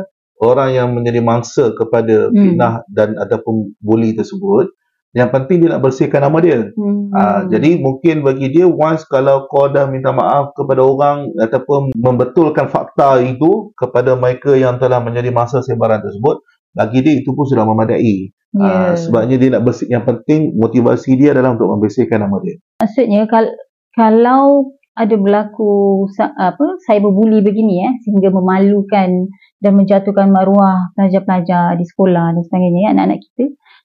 orang 0.45 0.71
yang 0.71 0.89
menjadi 0.93 1.21
mangsa 1.21 1.73
kepada 1.73 2.29
Hmm. 2.29 2.37
fitnah 2.37 2.75
dan 2.87 3.17
ataupun 3.17 3.73
bully 3.81 4.13
tersebut 4.13 4.69
yang 5.15 5.31
penting 5.31 5.63
dia 5.63 5.71
nak 5.71 5.81
bersihkan 5.81 6.27
nama 6.27 6.43
dia. 6.43 6.75
Hmm. 6.75 7.07
Ah, 7.15 7.47
jadi 7.47 7.79
mungkin 7.79 8.21
bagi 8.21 8.51
dia 8.51 8.67
once 8.67 9.07
kalau 9.07 9.47
kau 9.47 9.71
dah 9.71 9.87
minta 9.87 10.11
maaf 10.11 10.51
kepada 10.53 10.83
orang 10.83 11.31
ataupun 11.39 11.95
membetulkan 11.95 12.67
fakta 12.67 13.23
itu 13.23 13.71
kepada 13.75 14.15
mereka 14.15 14.53
yang 14.53 14.75
telah 14.77 14.99
menjadi 14.99 15.31
mangsa 15.31 15.63
sebaran 15.63 16.03
tersebut 16.03 16.43
bagi 16.75 16.99
dia 17.01 17.15
itu 17.15 17.31
pun 17.31 17.47
sudah 17.47 17.63
memadai. 17.63 18.35
ya. 18.53 18.59
Ah, 18.59 18.93
sebabnya 18.95 19.35
dia 19.35 19.55
nak 19.55 19.63
bersih 19.63 19.87
yang 19.87 20.03
penting 20.03 20.55
motivasi 20.55 21.15
dia 21.15 21.31
adalah 21.31 21.55
untuk 21.55 21.71
membersihkan 21.71 22.19
nama 22.19 22.35
dia. 22.43 22.59
Maksudnya 22.79 23.27
kal- 23.27 23.55
kalau 23.95 24.75
ada 24.95 25.15
berlaku 25.19 26.07
apa 26.39 26.79
cyberbully 26.87 27.43
begini 27.43 27.83
eh 27.83 27.95
sehingga 28.07 28.31
memalukan 28.31 29.27
dan 29.59 29.73
menjatuhkan 29.75 30.31
maruah 30.31 30.95
pelajar-pelajar 30.95 31.75
di 31.75 31.85
sekolah 31.85 32.37
dan 32.37 32.43
sebagainya 32.47 32.81
ya, 32.81 32.89
anak-anak 32.95 33.19
kita. 33.23 33.45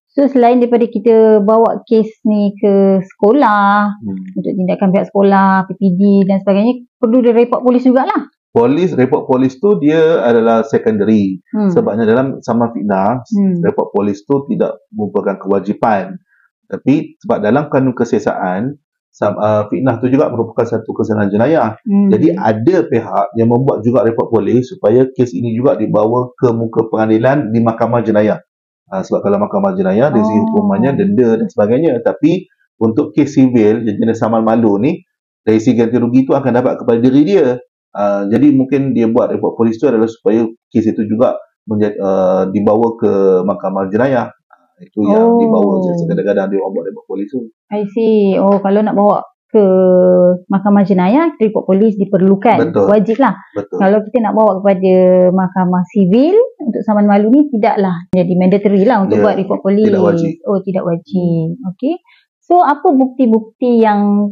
So 0.09 0.25
selain 0.25 0.59
daripada 0.59 0.89
kita 0.89 1.39
bawa 1.41 1.85
kes 1.85 2.09
ni 2.25 2.51
ke 2.57 2.99
sekolah 2.99 3.93
Hmm. 3.93 4.21
untuk 4.35 4.51
tindakan 4.51 4.89
pihak 4.91 5.07
sekolah, 5.07 5.69
PPD 5.69 6.27
dan 6.27 6.41
sebagainya, 6.41 6.73
perlu 6.97 7.21
dia 7.21 7.31
report 7.31 7.61
polis 7.63 7.85
jugalah. 7.85 8.27
Polis 8.49 8.97
report 8.97 9.29
polis 9.29 9.61
tu 9.61 9.77
dia 9.77 10.25
adalah 10.25 10.65
secondary. 10.65 11.37
Hmm. 11.53 11.69
Sebabnya 11.69 12.09
dalam 12.09 12.41
sama 12.41 12.73
fitnah 12.73 13.21
Hmm. 13.23 13.61
report 13.61 13.93
polis 13.93 14.25
tu 14.25 14.49
tidak 14.49 14.81
merupakan 14.91 15.37
kewajipan. 15.37 16.17
Tapi 16.65 17.17
sebab 17.21 17.39
dalam 17.39 17.69
kanun 17.69 17.93
kesiasaan 17.93 18.61
sam- 18.65 18.81
uh, 19.17 19.63
fitnah 19.67 19.99
tu 19.99 20.07
juga 20.07 20.29
merupakan 20.31 20.63
satu 20.63 20.95
kesalahan 20.95 21.29
jenayah. 21.33 21.75
Hmm. 21.83 22.09
Jadi 22.13 22.37
ada 22.37 22.75
pihak 22.87 23.25
yang 23.35 23.49
membuat 23.51 23.83
juga 23.83 24.05
report 24.05 24.29
polis 24.31 24.69
supaya 24.69 25.09
kes 25.09 25.35
ini 25.35 25.57
juga 25.57 25.75
dibawa 25.75 26.31
ke 26.37 26.53
muka 26.53 26.87
pengadilan 26.87 27.51
di 27.51 27.59
mahkamah 27.59 28.01
jenayah. 28.05 28.39
Uh, 28.89 29.01
sebab 29.05 29.21
kalau 29.25 29.37
mahkamah 29.41 29.75
jenayah 29.77 30.09
dari 30.09 30.23
segi 30.23 30.39
Oh. 30.39 30.45
hukumannya 30.49 30.91
denda 30.97 31.29
dan 31.41 31.47
sebagainya. 31.49 31.99
Tapi 32.01 32.47
untuk 32.79 33.11
kes 33.11 33.35
sivil 33.35 33.83
jenis 33.85 34.17
saman 34.17 34.41
malu 34.45 34.79
ni 34.79 35.03
dari 35.43 35.59
segi 35.59 35.77
ganti 35.77 35.99
rugi 35.99 36.23
itu 36.23 36.31
akan 36.33 36.51
dapat 36.55 36.73
kepada 36.79 36.97
diri 37.01 37.21
dia. 37.25 37.47
Uh, 37.89 38.29
jadi 38.29 38.53
mungkin 38.53 38.93
dia 38.93 39.09
buat 39.09 39.33
report 39.33 39.57
polis 39.57 39.81
tu 39.81 39.89
adalah 39.89 40.05
supaya 40.05 40.45
kes 40.69 40.85
itu 40.93 41.01
juga 41.09 41.41
menjadi, 41.65 41.97
uh, 41.97 42.43
dibawa 42.53 42.97
ke 42.97 43.11
mahkamah 43.45 43.89
jenayah. 43.89 44.29
Itu 44.79 45.03
yang 45.03 45.27
Oh. 45.27 45.39
dibawa 45.39 45.74
kadang-kadang 46.07 46.45
dia 46.50 46.57
orang 46.59 46.71
buat 46.74 46.86
report 46.88 47.05
polis 47.07 47.27
tu. 47.29 47.41
I 47.69 47.83
see. 47.91 48.39
Oh, 48.39 48.57
kalau 48.63 48.79
nak 48.79 48.95
bawa 48.95 49.21
ke 49.50 49.65
mahkamah 50.45 50.86
jenayah, 50.86 51.33
report 51.36 51.65
polis 51.65 51.98
diperlukan. 51.98 52.69
Betul. 52.69 52.86
Wajib 52.86 53.17
lah. 53.17 53.33
Betul. 53.57 53.77
Kalau 53.81 53.98
kita 54.05 54.17
nak 54.21 54.33
bawa 54.38 54.51
kepada 54.62 54.93
mahkamah 55.33 55.83
sivil 55.89 56.38
untuk 56.62 56.81
saman 56.86 57.09
malu 57.09 57.33
ni 57.33 57.50
tidaklah 57.50 57.98
jadi 58.13 58.33
mandatory 58.38 58.86
lah 58.86 59.01
untuk 59.01 59.17
Ya, 59.19 59.24
buat 59.25 59.36
report 59.41 59.59
polis. 59.65 59.89
tidak 59.89 60.05
wajib. 60.05 60.31
Hmm. 60.38 60.48
Oh, 60.53 60.59
tidak 60.62 60.83
wajib. 60.86 61.48
Okey. 61.74 61.93
So 62.45 62.62
apa 62.62 62.88
bukti-bukti 62.93 63.81
yang 63.81 64.31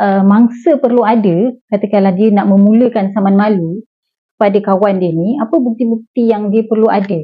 uh, 0.00 0.22
mangsa 0.24 0.76
perlu 0.76 1.00
ada 1.00 1.52
katakanlah 1.68 2.12
dia 2.12 2.28
nak 2.32 2.48
memulakan 2.48 3.12
saman 3.12 3.36
malu 3.36 3.84
pada 4.38 4.56
kawan 4.62 5.02
dia 5.02 5.10
ni, 5.10 5.34
apa 5.36 5.58
bukti-bukti 5.58 6.30
yang 6.30 6.52
dia 6.54 6.62
perlu 6.62 6.86
ada? 6.86 7.18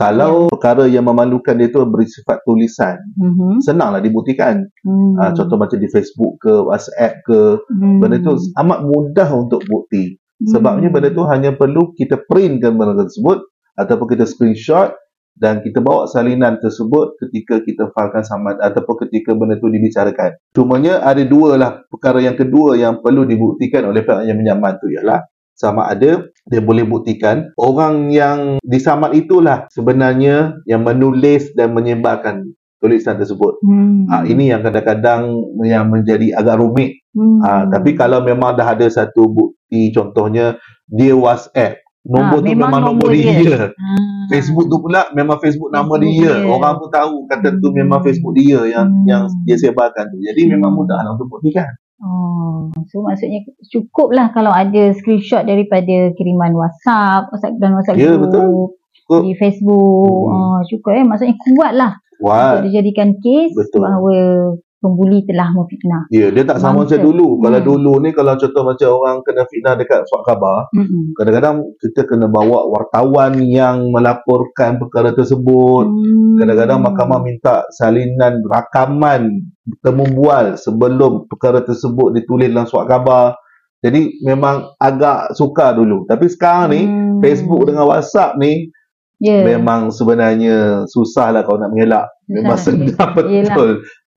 Kalau 0.00 0.48
perkara 0.48 0.88
yang 0.88 1.04
memalukan 1.04 1.52
dia 1.60 1.68
tu 1.68 1.84
bersifat 1.84 2.40
tulisan, 2.48 2.96
Mhm. 3.20 3.60
senanglah 3.60 4.00
dibuktikan. 4.00 4.64
Hmm. 4.80 5.20
Ah, 5.20 5.36
contoh 5.36 5.60
macam 5.60 5.76
di 5.76 5.92
Facebook 5.92 6.40
ke, 6.40 6.52
WhatsApp 6.64 7.20
ke, 7.28 7.60
Hmm. 7.68 8.00
benda 8.00 8.16
tu 8.24 8.40
amat 8.64 8.80
mudah 8.80 9.28
untuk 9.36 9.60
bukti. 9.68 10.16
Sebabnya 10.40 10.88
Hmm. 10.88 10.96
benda 10.96 11.12
tu 11.12 11.22
hanya 11.28 11.52
perlu 11.52 11.92
kita 11.92 12.16
printkan 12.24 12.80
benda 12.80 13.04
tersebut 13.04 13.44
ataupun 13.76 14.06
kita 14.08 14.24
screenshot 14.24 14.96
dan 15.36 15.60
kita 15.60 15.84
bawa 15.84 16.08
salinan 16.08 16.56
tersebut 16.60 17.20
ketika 17.20 17.60
kita 17.60 17.92
filekan 17.92 18.24
samad 18.24 18.56
ataupun 18.60 19.04
ketika 19.04 19.36
benda 19.36 19.60
tu 19.60 19.68
dibicarakan. 19.68 20.36
Cumanya 20.56 21.04
ada 21.04 21.20
dua 21.28 21.60
lah 21.60 21.84
perkara 21.92 22.24
yang 22.24 22.40
kedua 22.40 22.76
yang 22.76 23.04
perlu 23.04 23.28
dibuktikan 23.28 23.84
oleh 23.84 24.00
pihak 24.00 24.24
yang 24.24 24.40
menyaman 24.40 24.80
tu 24.80 24.88
ialah 24.88 25.20
sama 25.60 25.92
ada 25.92 26.24
dia 26.48 26.60
boleh 26.60 26.88
buktikan 26.88 27.52
orang 27.60 28.08
yang 28.08 28.56
disamad 28.64 29.12
itulah 29.12 29.68
sebenarnya 29.68 30.56
yang 30.64 30.80
menulis 30.80 31.52
dan 31.52 31.76
menyebarkan 31.76 32.48
tulisan 32.80 33.20
tersebut. 33.20 33.60
Hmm. 33.60 34.08
Ah, 34.08 34.24
ini 34.24 34.48
yang 34.48 34.64
kadang-kadang 34.64 35.28
yang 35.60 35.84
menjadi 35.86 36.32
agak 36.32 36.56
rumit 36.56 36.96
Hmm. 37.10 37.42
Ha, 37.42 37.66
tapi 37.66 37.92
kalau 37.92 38.22
memang 38.22 38.54
dah 38.54 38.70
ada 38.70 38.86
satu 38.86 39.26
bukti 39.26 39.90
contohnya 39.90 40.54
dia 40.86 41.10
WhatsApp 41.10 41.82
nombor 42.00 42.38
Ah, 42.38 42.40
tu 42.40 42.48
memang 42.48 42.70
memang 42.70 42.80
nombor 42.86 43.10
nombor 43.10 43.18
dia, 43.18 43.34
dia. 43.34 43.58
Ah. 43.66 44.30
Facebook 44.30 44.70
tu 44.70 44.78
pula 44.78 45.10
memang 45.10 45.42
Facebook 45.42 45.74
nama 45.74 45.90
Facebook 45.90 46.06
dia. 46.06 46.38
dia. 46.38 46.46
orang 46.46 46.78
pun 46.78 46.86
tahu 46.88 47.14
kata 47.26 47.58
tu 47.58 47.66
Hmm. 47.66 47.76
memang 47.76 48.00
Facebook 48.00 48.32
dia 48.32 48.60
yang 48.64 48.86
Hmm. 48.86 49.04
yang 49.10 49.22
dia 49.42 49.56
sebarkan 49.58 50.06
tu 50.06 50.22
jadi 50.22 50.54
memang 50.54 50.70
Hmm. 50.70 50.78
mudah 50.78 51.02
untuk 51.10 51.26
buktikan 51.28 51.66
Oh, 51.98 52.29
so 52.90 53.02
maksudnya 53.02 53.40
cukup 53.68 54.14
lah 54.14 54.30
kalau 54.30 54.50
ada 54.50 54.92
screenshot 54.94 55.42
daripada 55.44 56.10
kiriman 56.14 56.54
WhatsApp, 56.54 57.30
WhatsApp 57.30 57.58
dan 57.58 57.70
WhatsApp 57.76 57.96
Ya, 57.96 58.14
group, 58.14 58.20
betul. 58.28 58.48
Cukup. 59.02 59.20
di 59.26 59.32
Facebook. 59.34 60.24
Hmm. 60.30 60.38
Oh, 60.38 60.58
cukup 60.70 60.90
eh. 60.94 61.04
Maksudnya 61.04 61.36
kuat 61.38 61.72
lah 61.74 61.92
wah 62.20 62.60
untuk 62.60 62.70
dijadikan 62.70 63.16
kes 63.18 63.50
Betul. 63.56 63.80
bahawa 63.82 64.14
pembuli 64.80 65.22
telah 65.22 65.52
memfitnah. 65.52 66.08
ya 66.08 66.28
dia 66.28 66.42
tak 66.42 66.56
sama 66.56 66.80
Mangsa. 66.80 66.96
macam 66.96 67.00
dulu 67.06 67.26
kalau 67.38 67.58
Hmm. 67.58 67.68
dulu 67.68 67.92
ni 68.00 68.10
kalau 68.10 68.32
contoh 68.34 68.62
macam 68.64 68.88
orang 68.90 69.16
kena 69.20 69.42
fitnah 69.44 69.74
dekat 69.76 70.00
surat 70.04 70.24
khabar 70.24 70.58
Mm-mm. 70.72 71.12
kadang-kadang 71.12 71.56
kita 71.76 72.00
kena 72.02 72.26
bawa 72.26 72.64
wartawan 72.66 73.32
yang 73.42 73.88
melaporkan 73.88 74.76
perkara 74.76 75.12
tersebut 75.12 75.84
Hmm. 75.86 76.40
Kadang-kadang 76.40 76.80
mahkamah 76.80 77.20
minta 77.20 77.68
salinan 77.70 78.40
rakaman 78.42 79.44
temu 79.78 80.08
bual 80.08 80.56
sebelum 80.56 81.28
perkara 81.28 81.60
tersebut 81.60 82.16
ditulis 82.16 82.48
dalam 82.48 82.64
surat 82.64 82.88
khabar. 82.88 83.36
Jadi 83.78 84.20
memang 84.22 84.72
agak 84.76 85.32
sukar 85.32 85.72
dulu. 85.72 86.04
Tapi 86.04 86.26
sekarang 86.26 86.68
ni 86.70 86.80
Hmm. 86.82 87.20
Facebook 87.20 87.68
dengan 87.68 87.84
WhatsApp 87.86 88.36
ni 88.36 88.72
Ya, 89.20 89.44
memang 89.44 89.92
sebenarnya 89.92 90.88
susah 90.88 91.28
lah 91.28 91.44
kalau 91.44 91.60
nak 91.60 91.76
mengelak. 91.76 92.08
Memang 92.24 92.56
Susah 92.56 92.72
senang 92.72 93.28
Yelah. 93.28 93.52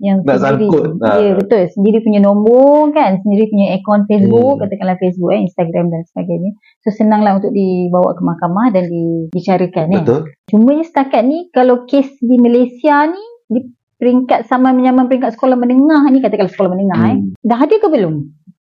Yang 0.03 0.19
nak 0.27 0.43
sendiri. 0.43 0.67
sangkut. 0.67 0.83
Ha. 0.99 1.09
Ya, 1.23 1.31
betul. 1.39 1.63
Sendiri 1.71 1.97
punya 2.03 2.19
nombor 2.19 2.91
kan, 2.91 3.23
sendiri 3.23 3.47
punya 3.47 3.79
akaun 3.79 4.03
Facebook, 4.03 4.59
Hmm. 4.59 4.61
katakanlah 4.67 4.97
Facebook, 4.99 5.31
eh, 5.31 5.41
Instagram 5.47 5.85
dan 5.95 6.01
sebagainya. 6.11 6.51
So 6.83 6.91
senanglah 6.91 7.39
untuk 7.39 7.55
dibawa 7.55 8.11
ke 8.11 8.21
mahkamah 8.21 8.67
dan 8.75 8.83
dibicarakan 8.91 9.85
eh. 9.95 10.01
Betul. 10.03 10.19
Cumanya 10.51 10.83
setakat 10.83 11.23
ni 11.23 11.47
kalau 11.55 11.87
kes 11.87 12.11
di 12.19 12.35
Malaysia 12.35 13.07
ni 13.07 13.23
di 13.47 13.59
peringkat 13.95 14.51
sama 14.51 14.75
menyaman 14.75 15.07
peringkat 15.07 15.39
sekolah 15.39 15.55
menengah 15.55 16.03
ni 16.11 16.19
katakanlah 16.19 16.51
sekolah 16.51 16.71
menengah 16.75 16.99
eh. 17.07 17.17
Hmm. 17.23 17.31
Dah 17.39 17.63
ada 17.63 17.75
ke 17.79 17.87
belum? 17.87 18.15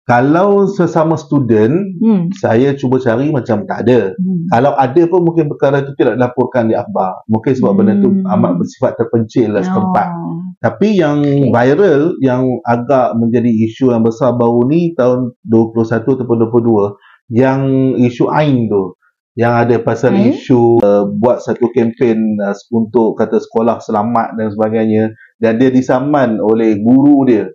Kalau 0.09 0.65
sesama 0.65 1.13
student, 1.13 1.85
Hmm. 2.01 2.33
saya 2.33 2.73
cuba 2.73 2.97
cari 2.97 3.29
macam 3.29 3.61
tak 3.69 3.85
ada. 3.85 4.17
hmm. 4.17 4.49
Kalau 4.49 4.73
ada 4.73 5.01
pun 5.05 5.21
mungkin 5.21 5.45
perkara 5.45 5.85
itu 5.85 5.93
tidak 5.93 6.17
dilaporkan 6.17 6.65
di 6.65 6.73
akhbar. 6.73 7.21
Mungkin 7.29 7.53
sebab 7.53 7.71
benda 7.77 7.93
tu 8.01 8.09
Hmm. 8.09 8.25
amat 8.25 8.57
bersifat 8.57 8.97
terpencil 8.97 9.53
lah 9.53 9.61
setempat. 9.61 10.07
Oh. 10.09 10.41
Tapi 10.57 10.97
yang 10.97 11.21
Okey. 11.21 11.53
viral 11.53 12.17
yang 12.25 12.41
agak 12.65 13.13
menjadi 13.15 13.53
isu 13.69 13.93
yang 13.93 14.01
besar 14.01 14.33
baru 14.33 14.65
ni 14.65 14.97
tahun 14.97 15.29
21 15.45 16.17
ataupun 16.17 16.37
22 16.41 16.97
yang 17.29 17.61
isu 18.01 18.33
Ain 18.33 18.65
tu 18.65 18.97
yang 19.37 19.55
ada 19.55 19.77
pasal 19.79 20.17
Ain? 20.17 20.33
isu 20.33 20.81
uh, 20.81 21.05
buat 21.15 21.39
satu 21.39 21.69
kempen 21.71 22.17
uh, 22.41 22.57
untuk 22.73 23.13
kata 23.15 23.37
sekolah 23.39 23.77
selamat 23.79 24.35
dan 24.35 24.49
sebagainya 24.51 25.13
dan 25.37 25.61
dia 25.61 25.69
disaman 25.69 26.41
oleh 26.41 26.75
guru 26.81 27.23
dia. 27.23 27.45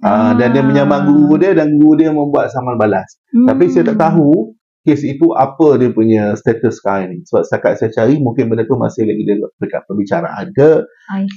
Ah, 0.00 0.32
dan 0.32 0.56
dia 0.56 0.64
menyaman 0.64 1.04
guru 1.04 1.36
dia 1.36 1.52
dan 1.52 1.76
guru 1.76 1.92
dia 2.00 2.08
membuat 2.08 2.48
saman 2.48 2.80
balas. 2.80 3.04
Hmm. 3.36 3.44
Tapi 3.52 3.68
saya 3.68 3.92
tak 3.92 4.00
tahu 4.00 4.56
kes 4.80 5.04
itu 5.04 5.36
apa 5.36 5.76
dia 5.76 5.92
punya 5.92 6.32
status 6.40 6.80
sekarang 6.80 7.12
ni. 7.12 7.18
Sebab 7.28 7.42
setakat 7.44 7.72
saya 7.76 7.90
cari 7.92 8.16
mungkin 8.16 8.48
benda 8.48 8.64
tu 8.64 8.80
masih 8.80 9.04
lagi 9.04 9.28
dekat 9.60 9.84
perbicaraan 9.84 10.46
ke, 10.56 10.88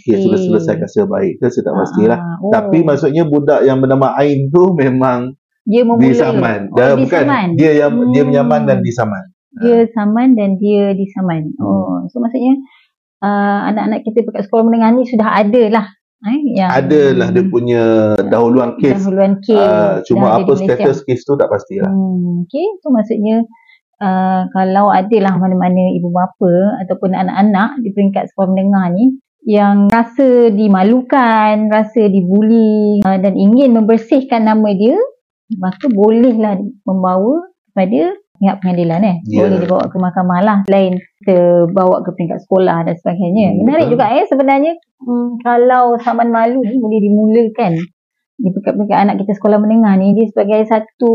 kes 0.07 0.17
sudah 0.23 0.39
selesai 0.39 0.75
kasih 0.79 1.11
baik 1.11 1.43
ke, 1.43 1.51
saya 1.51 1.63
tak 1.67 1.75
pastilah. 1.75 2.19
Ah, 2.23 2.35
oh. 2.39 2.51
Tapi 2.55 2.77
maksudnya 2.87 3.27
budak 3.27 3.67
yang 3.67 3.83
bernama 3.83 4.15
Ain 4.15 4.47
tu 4.47 4.71
memang 4.79 5.35
dia 5.67 5.83
memula 5.83 6.03
disaman. 6.07 6.59
Oh, 6.71 6.75
Dia 6.75 6.87
dia 6.87 6.95
bukan 6.99 7.23
dia 7.59 7.71
yang 7.83 7.91
dia 8.15 8.23
Hmm. 8.23 8.27
menyaman 8.31 8.61
dan 8.63 8.79
disaman. 8.79 9.23
dia 9.53 9.85
saman 9.93 10.33
dan 10.33 10.57
dia 10.57 10.95
disaman. 10.97 11.51
Hmm. 11.59 11.67
Oh, 11.67 11.95
so 12.09 12.23
maksudnya 12.23 12.57
uh, 13.19 13.69
anak-anak 13.69 14.07
kita 14.07 14.23
dekat 14.23 14.47
sekolah 14.47 14.63
menengah 14.71 14.95
ni 14.95 15.03
sudah 15.03 15.29
ada 15.29 15.63
lah 15.67 15.85
eh, 16.23 16.39
yang 16.55 16.69
Adalah 16.71 17.27
dia 17.35 17.45
punya 17.47 17.83
dahuluan 18.31 18.79
kes. 18.79 19.03
dahuluan 19.03 19.39
kes 19.43 19.59
Ah, 19.59 19.99
cuma 20.07 20.39
ada 20.39 20.47
apa 20.47 20.53
status 20.55 21.03
kes 21.03 21.21
tu 21.27 21.35
tak 21.35 21.51
pastilah. 21.51 21.91
Hmm, 21.91 22.47
okay, 22.47 22.65
tu 22.79 22.87
maksudnya 22.89 23.43
uh, 23.99 24.41
kalau 24.51 24.89
adalah 24.89 25.35
mana-mana 25.37 25.83
ibu 25.95 26.09
bapa 26.09 26.83
ataupun 26.83 27.11
anak-anak 27.13 27.79
di 27.83 27.89
peringkat 27.91 28.31
sekolah 28.31 28.49
menengah 28.51 28.85
ni 28.95 29.05
yang 29.43 29.91
rasa 29.91 30.55
dimalukan, 30.55 31.67
rasa 31.67 32.07
dibuli 32.07 33.03
uh, 33.03 33.19
dan 33.19 33.35
ingin 33.35 33.75
membersihkan 33.75 34.47
nama 34.47 34.71
dia, 34.71 34.95
maka 35.59 35.91
bolehlah 35.91 36.55
membawa 36.87 37.43
kepada 37.71 38.15
pihak 38.41 38.59
pengadilan 38.59 39.01
eh. 39.05 39.17
Ya. 39.29 39.45
Boleh 39.45 39.59
dibawa 39.61 39.85
ke 39.87 39.97
mahkamah 39.97 40.39
lah. 40.43 40.59
Lain 40.67 40.97
kita 41.21 41.69
bawa 41.71 42.01
ke 42.03 42.09
peringkat 42.11 42.39
sekolah 42.43 42.77
dan 42.83 42.95
sebagainya. 42.99 43.47
Hmm, 43.55 43.63
Menarik 43.63 43.87
juga 43.93 44.05
eh 44.11 44.25
sebenarnya 44.27 44.73
hmm, 44.99 45.29
kalau 45.45 45.95
saman 46.01 46.29
malu 46.33 46.59
ni 46.65 46.75
boleh 46.81 46.99
dimulakan 46.99 47.73
di 48.33 48.49
peringkat-peringkat 48.49 48.97
anak 48.97 49.15
kita 49.23 49.37
sekolah 49.37 49.57
menengah 49.61 49.93
ni 49.95 50.17
dia 50.17 50.27
sebagai 50.27 50.65
satu 50.67 51.11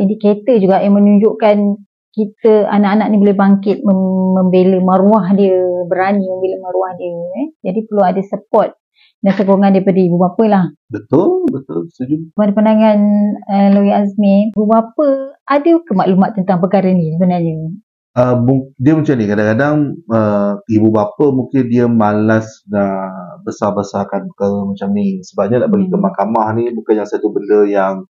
indikator 0.00 0.56
juga 0.58 0.80
yang 0.80 0.96
menunjukkan 0.96 1.78
kita 2.12 2.68
anak-anak 2.68 3.06
ni 3.08 3.16
boleh 3.16 3.36
bangkit 3.36 3.78
mem- 3.88 4.36
membela 4.36 4.78
maruah 4.84 5.32
dia, 5.32 5.56
berani 5.88 6.28
membela 6.28 6.60
maruah 6.60 6.92
dia 6.96 7.12
eh. 7.14 7.48
Jadi 7.64 7.78
perlu 7.88 8.02
ada 8.04 8.20
support 8.24 8.81
dan 9.22 9.32
sokongan 9.38 9.70
daripada 9.70 10.02
ibu 10.02 10.18
bapa 10.18 10.44
lah. 10.50 10.64
Betul, 10.90 11.46
betul. 11.48 11.86
Setuju. 11.94 12.34
Pada 12.34 12.50
pandangan 12.50 12.98
uh, 13.46 13.68
Lawyer 13.78 14.02
Azmi, 14.02 14.50
ibu 14.50 14.66
bapa 14.66 15.38
ada 15.46 15.72
ke 15.78 15.92
maklumat 15.94 16.34
tentang 16.34 16.58
perkara 16.58 16.90
ni 16.90 17.14
sebenarnya? 17.14 17.70
Uh, 18.12 18.36
dia 18.76 18.92
macam 18.92 19.16
ni 19.16 19.24
kadang-kadang 19.24 19.96
uh, 20.12 20.60
ibu 20.68 20.92
bapa 20.92 21.32
mungkin 21.32 21.64
dia 21.72 21.88
malas 21.88 22.60
nak 22.68 23.40
besar-besarkan 23.48 24.28
perkara 24.28 24.68
macam 24.68 24.92
ni 24.92 25.24
sebabnya 25.24 25.64
nak 25.64 25.72
pergi 25.72 25.88
ke 25.88 25.96
Hmm. 25.96 26.04
mahkamah 26.04 26.46
ni 26.60 26.68
bukan 26.76 27.00
yang 27.00 27.08
satu 27.08 27.32
benda 27.32 27.64
yang 27.64 28.04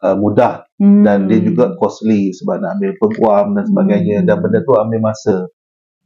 uh, 0.00 0.16
mudah 0.16 0.64
Hmm. 0.80 1.04
dan 1.04 1.28
dia 1.28 1.44
juga 1.44 1.76
costly 1.76 2.32
sebab 2.32 2.56
nak 2.56 2.80
ambil 2.80 2.96
peguam 2.96 3.52
dan 3.52 3.64
sebagainya 3.68 4.16
Hmm. 4.24 4.26
dan 4.32 4.36
benda 4.40 4.64
tu 4.64 4.72
ambil 4.80 5.00
masa 5.12 5.36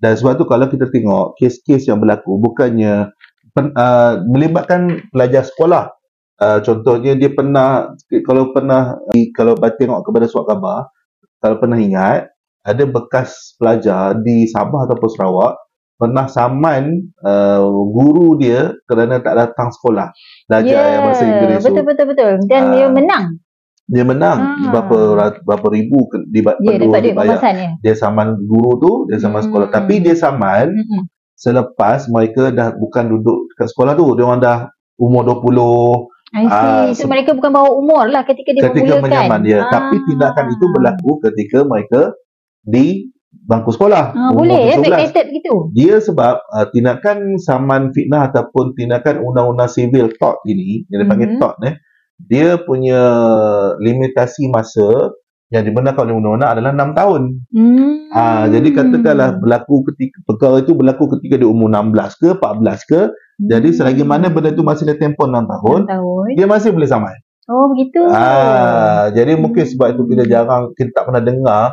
dan 0.02 0.19
sebab 0.19 0.35
tu 0.35 0.45
kalau 0.47 0.67
kita 0.67 0.90
tengok 0.90 1.38
kes-kes 1.38 1.87
yang 1.87 2.02
berlaku 2.02 2.43
bukannya 2.43 3.14
pen, 3.59 3.75
uh, 3.75 4.23
melibatkan 4.23 4.81
pelajar 5.11 5.43
sekolah 5.43 5.91
uh, 6.38 6.59
contohnya 6.62 7.19
dia 7.19 7.35
pernah 7.35 7.91
kalau 8.23 8.55
pernah 8.55 8.95
kalau 9.35 9.59
tengok 9.59 10.07
kepada 10.07 10.31
surat 10.31 10.47
khabar 10.47 10.87
kalau 11.43 11.59
pernah 11.59 11.75
ingat 11.75 12.31
ada 12.62 12.85
bekas 12.87 13.59
pelajar 13.59 14.15
di 14.23 14.47
Sabah 14.47 14.87
ataupun 14.87 15.11
Sarawak 15.11 15.59
pernah 15.99 16.31
saman 16.31 17.11
uh, 17.27 17.59
guru 17.91 18.38
dia 18.38 18.71
kerana 18.87 19.19
tak 19.19 19.35
datang 19.35 19.75
sekolah 19.75 20.15
belajar 20.47 20.79
yang 20.95 21.03
bahasa 21.03 21.23
Inggeris 21.27 21.59
tu 21.59 21.75
Ya, 21.75 21.83
betul 21.83 21.85
betul 21.85 22.07
betul 22.07 22.33
dan 22.47 22.62
Ah, 22.62 22.71
dia 22.71 22.87
menang. 22.87 23.25
dia 23.88 24.05
menang 24.05 24.38
Ah. 24.38 24.71
berapa 24.71 24.97
berapa 25.43 25.67
ribu 25.73 26.07
ke- 26.07 26.23
diba- 26.31 26.55
Dia 26.55 26.71
perlu 26.71 26.93
dapat 26.93 27.03
dibayar. 27.03 27.38
dia. 27.43 27.71
dia 27.83 27.95
saman 27.97 28.38
guru 28.45 28.79
tu 28.79 28.93
dia 29.09 29.19
saman 29.19 29.43
Hmm. 29.43 29.47
sekolah 29.50 29.69
tapi 29.73 29.95
dia 29.99 30.15
saman 30.15 30.71
Hmm. 30.71 31.03
Selepas 31.38 32.11
mereka 32.11 32.50
dah 32.50 32.75
bukan 32.75 33.07
duduk 33.09 33.54
kat 33.54 33.71
sekolah 33.71 33.95
tu 33.95 34.11
dia 34.12 34.26
orang 34.26 34.42
dah 34.42 34.59
umur 34.99 35.23
20 35.23 36.11
I 36.28 36.45
see. 36.45 36.52
Ah, 36.52 36.87
so 36.92 37.07
mereka 37.07 37.33
bukan 37.33 37.49
bawa 37.49 37.71
umur 37.73 38.04
lah 38.04 38.21
ketika 38.21 38.52
dia 38.52 38.61
ketika 38.61 38.99
memulakan. 38.99 39.04
menyaman 39.07 39.40
dia 39.40 39.59
Ah. 39.61 39.71
tapi 39.71 39.97
tindakan 40.04 40.47
itu 40.50 40.64
berlaku 40.68 41.11
ketika 41.23 41.59
mereka 41.62 42.00
di 42.61 43.09
bangku 43.40 43.71
sekolah 43.71 44.12
Ah, 44.12 44.28
umur 44.28 44.45
boleh 44.45 44.61
ya 44.61 44.76
17. 44.76 44.85
backdated 44.85 45.26
gitu. 45.33 45.52
dia 45.73 45.97
sebab 45.99 46.35
uh, 46.45 46.66
tindakan 46.68 47.38
saman 47.38 47.95
fitnah 47.95 48.28
ataupun 48.28 48.75
tindakan 48.75 49.23
undang-undang 49.23 49.71
sivil 49.71 50.11
tort 50.12 50.42
ini 50.45 50.85
yang 50.90 51.07
dipanggil 51.07 51.33
Mhm. 51.33 51.38
tort 51.38 51.57
eh 51.62 51.78
dia 52.18 52.59
punya 52.59 52.99
limitasi 53.78 54.50
masa 54.50 55.14
yang 55.49 55.64
dibenarkan 55.64 56.05
oleh 56.09 56.17
undang-undang 56.21 56.50
adalah 56.55 56.71
6 56.76 56.93
tahun. 56.93 57.23
Hmm. 57.57 57.93
Ah 58.12 58.45
jadi 58.47 58.69
katakanlah 58.69 59.40
berlaku 59.40 59.85
ketika 59.93 60.17
perkara 60.25 60.61
itu 60.61 60.73
berlaku 60.76 61.09
ketika 61.17 61.40
dia 61.40 61.49
umur 61.49 61.73
16 61.73 62.21
ke 62.21 62.28
14 62.37 62.85
ke 62.85 63.00
jadi 63.38 63.69
selagi 63.71 64.05
mana 64.05 64.28
benda 64.28 64.52
itu 64.52 64.61
masih 64.61 64.85
ada 64.88 64.97
tempoh 64.97 65.25
6 65.25 65.49
tahun 65.49 65.80
Hmm. 65.84 65.91
tahun. 65.91 66.25
dia 66.37 66.47
masih 66.47 66.71
boleh 66.73 66.89
saman. 66.89 67.17
Oh 67.49 67.73
begitu. 67.73 68.00
Ah 68.13 69.08
jadi 69.08 69.41
mungkin 69.41 69.65
Hmm. 69.65 69.71
sebab 69.73 69.87
itu 69.97 70.02
kita 70.13 70.25
jarang 70.26 70.63
kita 70.76 70.91
tak 70.93 71.04
pernah 71.08 71.23
dengar 71.25 71.65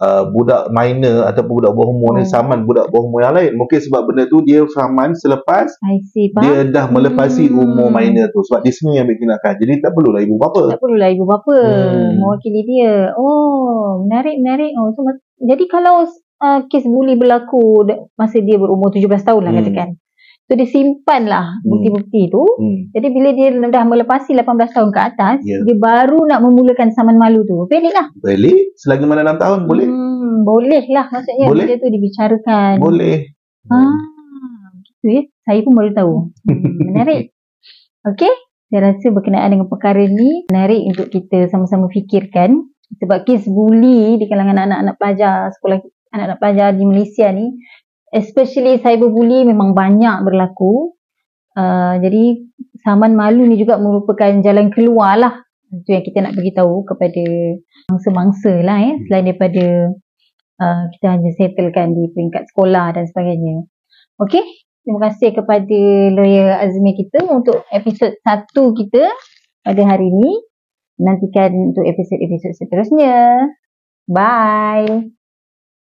uh, 0.00 0.24
budak 0.26 0.72
minor 0.72 1.28
ataupun 1.28 1.62
budak 1.62 1.72
bawah 1.72 1.90
umur 1.92 2.10
ni 2.16 2.24
Oh. 2.24 2.28
saman 2.28 2.64
budak 2.64 2.88
bawah 2.88 3.06
umur 3.06 3.20
yang 3.22 3.34
lain. 3.36 3.52
Mungkin 3.54 3.78
sebab 3.78 4.08
benda 4.08 4.24
tu 4.26 4.40
dia 4.42 4.64
saman 4.66 5.12
selepas 5.14 5.68
I 5.84 6.00
see. 6.02 6.32
Dia 6.34 6.64
dah 6.66 6.88
melepasi 6.88 7.46
Hmm. 7.46 7.60
umur 7.62 7.88
minor 7.88 8.32
tu 8.32 8.40
sebab 8.42 8.64
dia 8.64 8.72
sendiri 8.72 8.96
yang 8.98 9.06
ambil 9.06 9.18
tindakan. 9.20 9.54
Jadi 9.60 9.72
tak 9.78 9.92
perlulah 9.92 10.20
ibu 10.20 10.34
bapa. 10.36 10.62
Tak 10.74 10.80
perlulah 10.80 11.08
ibu 11.08 11.24
bapa 11.24 11.56
Hmm. 11.56 12.18
mewakili 12.18 12.60
dia. 12.66 13.12
Oh, 13.14 14.00
menarik 14.02 14.40
menarik. 14.40 14.72
Oh, 14.74 14.90
so, 14.90 15.04
jadi 15.38 15.64
kalau 15.68 16.04
uh, 16.40 16.60
kes 16.66 16.84
buli 16.84 17.14
berlaku 17.14 17.84
masa 18.16 18.40
dia 18.40 18.56
berumur 18.56 18.88
17 18.88 19.22
tahun 19.22 19.42
lah 19.44 19.52
Hmm. 19.52 19.60
katakan. 19.62 19.88
So 20.50 20.58
dia 20.58 20.66
simpanlah 20.66 21.62
Hmm. 21.62 21.70
bukti-bukti 21.70 22.26
tu. 22.26 22.42
Hmm. 22.42 22.90
Jadi 22.90 23.06
bila 23.14 23.30
dia 23.30 23.54
dah 23.54 23.86
melepasi 23.86 24.34
18 24.34 24.74
tahun 24.74 24.90
ke 24.90 24.98
atas, 25.00 25.38
Ya. 25.46 25.62
dia 25.62 25.78
baru 25.78 26.26
nak 26.26 26.42
memulakan 26.42 26.90
saman 26.90 27.14
malu 27.14 27.46
tu. 27.46 27.70
Valid 27.70 27.94
lah. 27.94 28.10
Boleh 28.18 28.74
selagi 28.74 29.06
mana 29.06 29.22
6 29.22 29.38
tahun 29.38 29.58
boleh. 29.70 29.86
Hmm, 29.86 30.42
boleh 30.42 30.82
lah 30.90 31.06
maksudnya 31.06 31.46
Boleh. 31.46 31.70
benda 31.70 31.74
tu 31.78 31.86
dibicarakan. 31.86 32.74
Boleh. 32.82 33.30
Ah, 33.70 33.94
gitu 34.82 35.06
ya. 35.06 35.22
Saya 35.46 35.62
pun 35.62 35.72
baru 35.72 35.90
tahu. 35.94 36.12
Hmm, 36.50 36.60
menarik. 36.82 37.30
Okey, 38.10 38.34
saya 38.66 38.90
rasa 38.90 39.06
berkenaan 39.14 39.54
dengan 39.54 39.70
perkara 39.70 40.02
ni 40.02 40.50
menarik 40.50 40.82
untuk 40.82 41.14
kita 41.14 41.46
sama-sama 41.46 41.86
fikirkan 41.86 42.58
sebab 42.98 43.22
kes 43.22 43.46
buli 43.46 44.18
di 44.18 44.26
kalangan 44.26 44.66
anak-anak 44.66 44.98
pelajar 44.98 45.54
sekolah 45.54 45.78
anak-anak 46.10 46.38
pelajar 46.38 46.68
di 46.74 46.82
Malaysia 46.82 47.30
ni 47.30 47.54
especially 48.10 48.78
cyberbully 48.82 49.46
memang 49.46 49.74
banyak 49.74 50.22
berlaku. 50.26 50.94
Uh, 51.54 51.98
jadi 51.98 52.46
saman 52.82 53.18
malu 53.18 53.46
ni 53.46 53.58
juga 53.58 53.78
merupakan 53.78 54.30
jalan 54.42 54.70
keluar 54.70 55.18
lah. 55.18 55.34
Itu 55.70 55.94
yang 55.94 56.04
kita 56.06 56.18
nak 56.26 56.34
beritahu 56.34 56.82
kepada 56.86 57.24
mangsa-mangsa 57.90 58.52
lah 58.62 58.78
eh. 58.90 58.94
Selain 59.06 59.24
daripada 59.26 59.66
uh, 60.58 60.84
kita 60.98 61.06
hanya 61.14 61.30
settlekan 61.38 61.94
di 61.94 62.10
peringkat 62.10 62.50
sekolah 62.50 62.94
dan 62.94 63.06
sebagainya. 63.06 63.66
Okey, 64.20 64.44
terima 64.84 65.00
kasih 65.08 65.32
kepada 65.32 65.80
lawyer 66.12 66.58
Azmi 66.60 66.92
kita 66.98 67.24
untuk 67.30 67.64
episod 67.72 68.12
satu 68.20 68.74
kita 68.74 69.08
pada 69.64 69.82
hari 69.86 70.10
ini. 70.10 70.42
Nantikan 71.00 71.72
untuk 71.72 71.88
episod-episod 71.88 72.52
seterusnya. 72.60 73.48
Bye. 74.04 75.19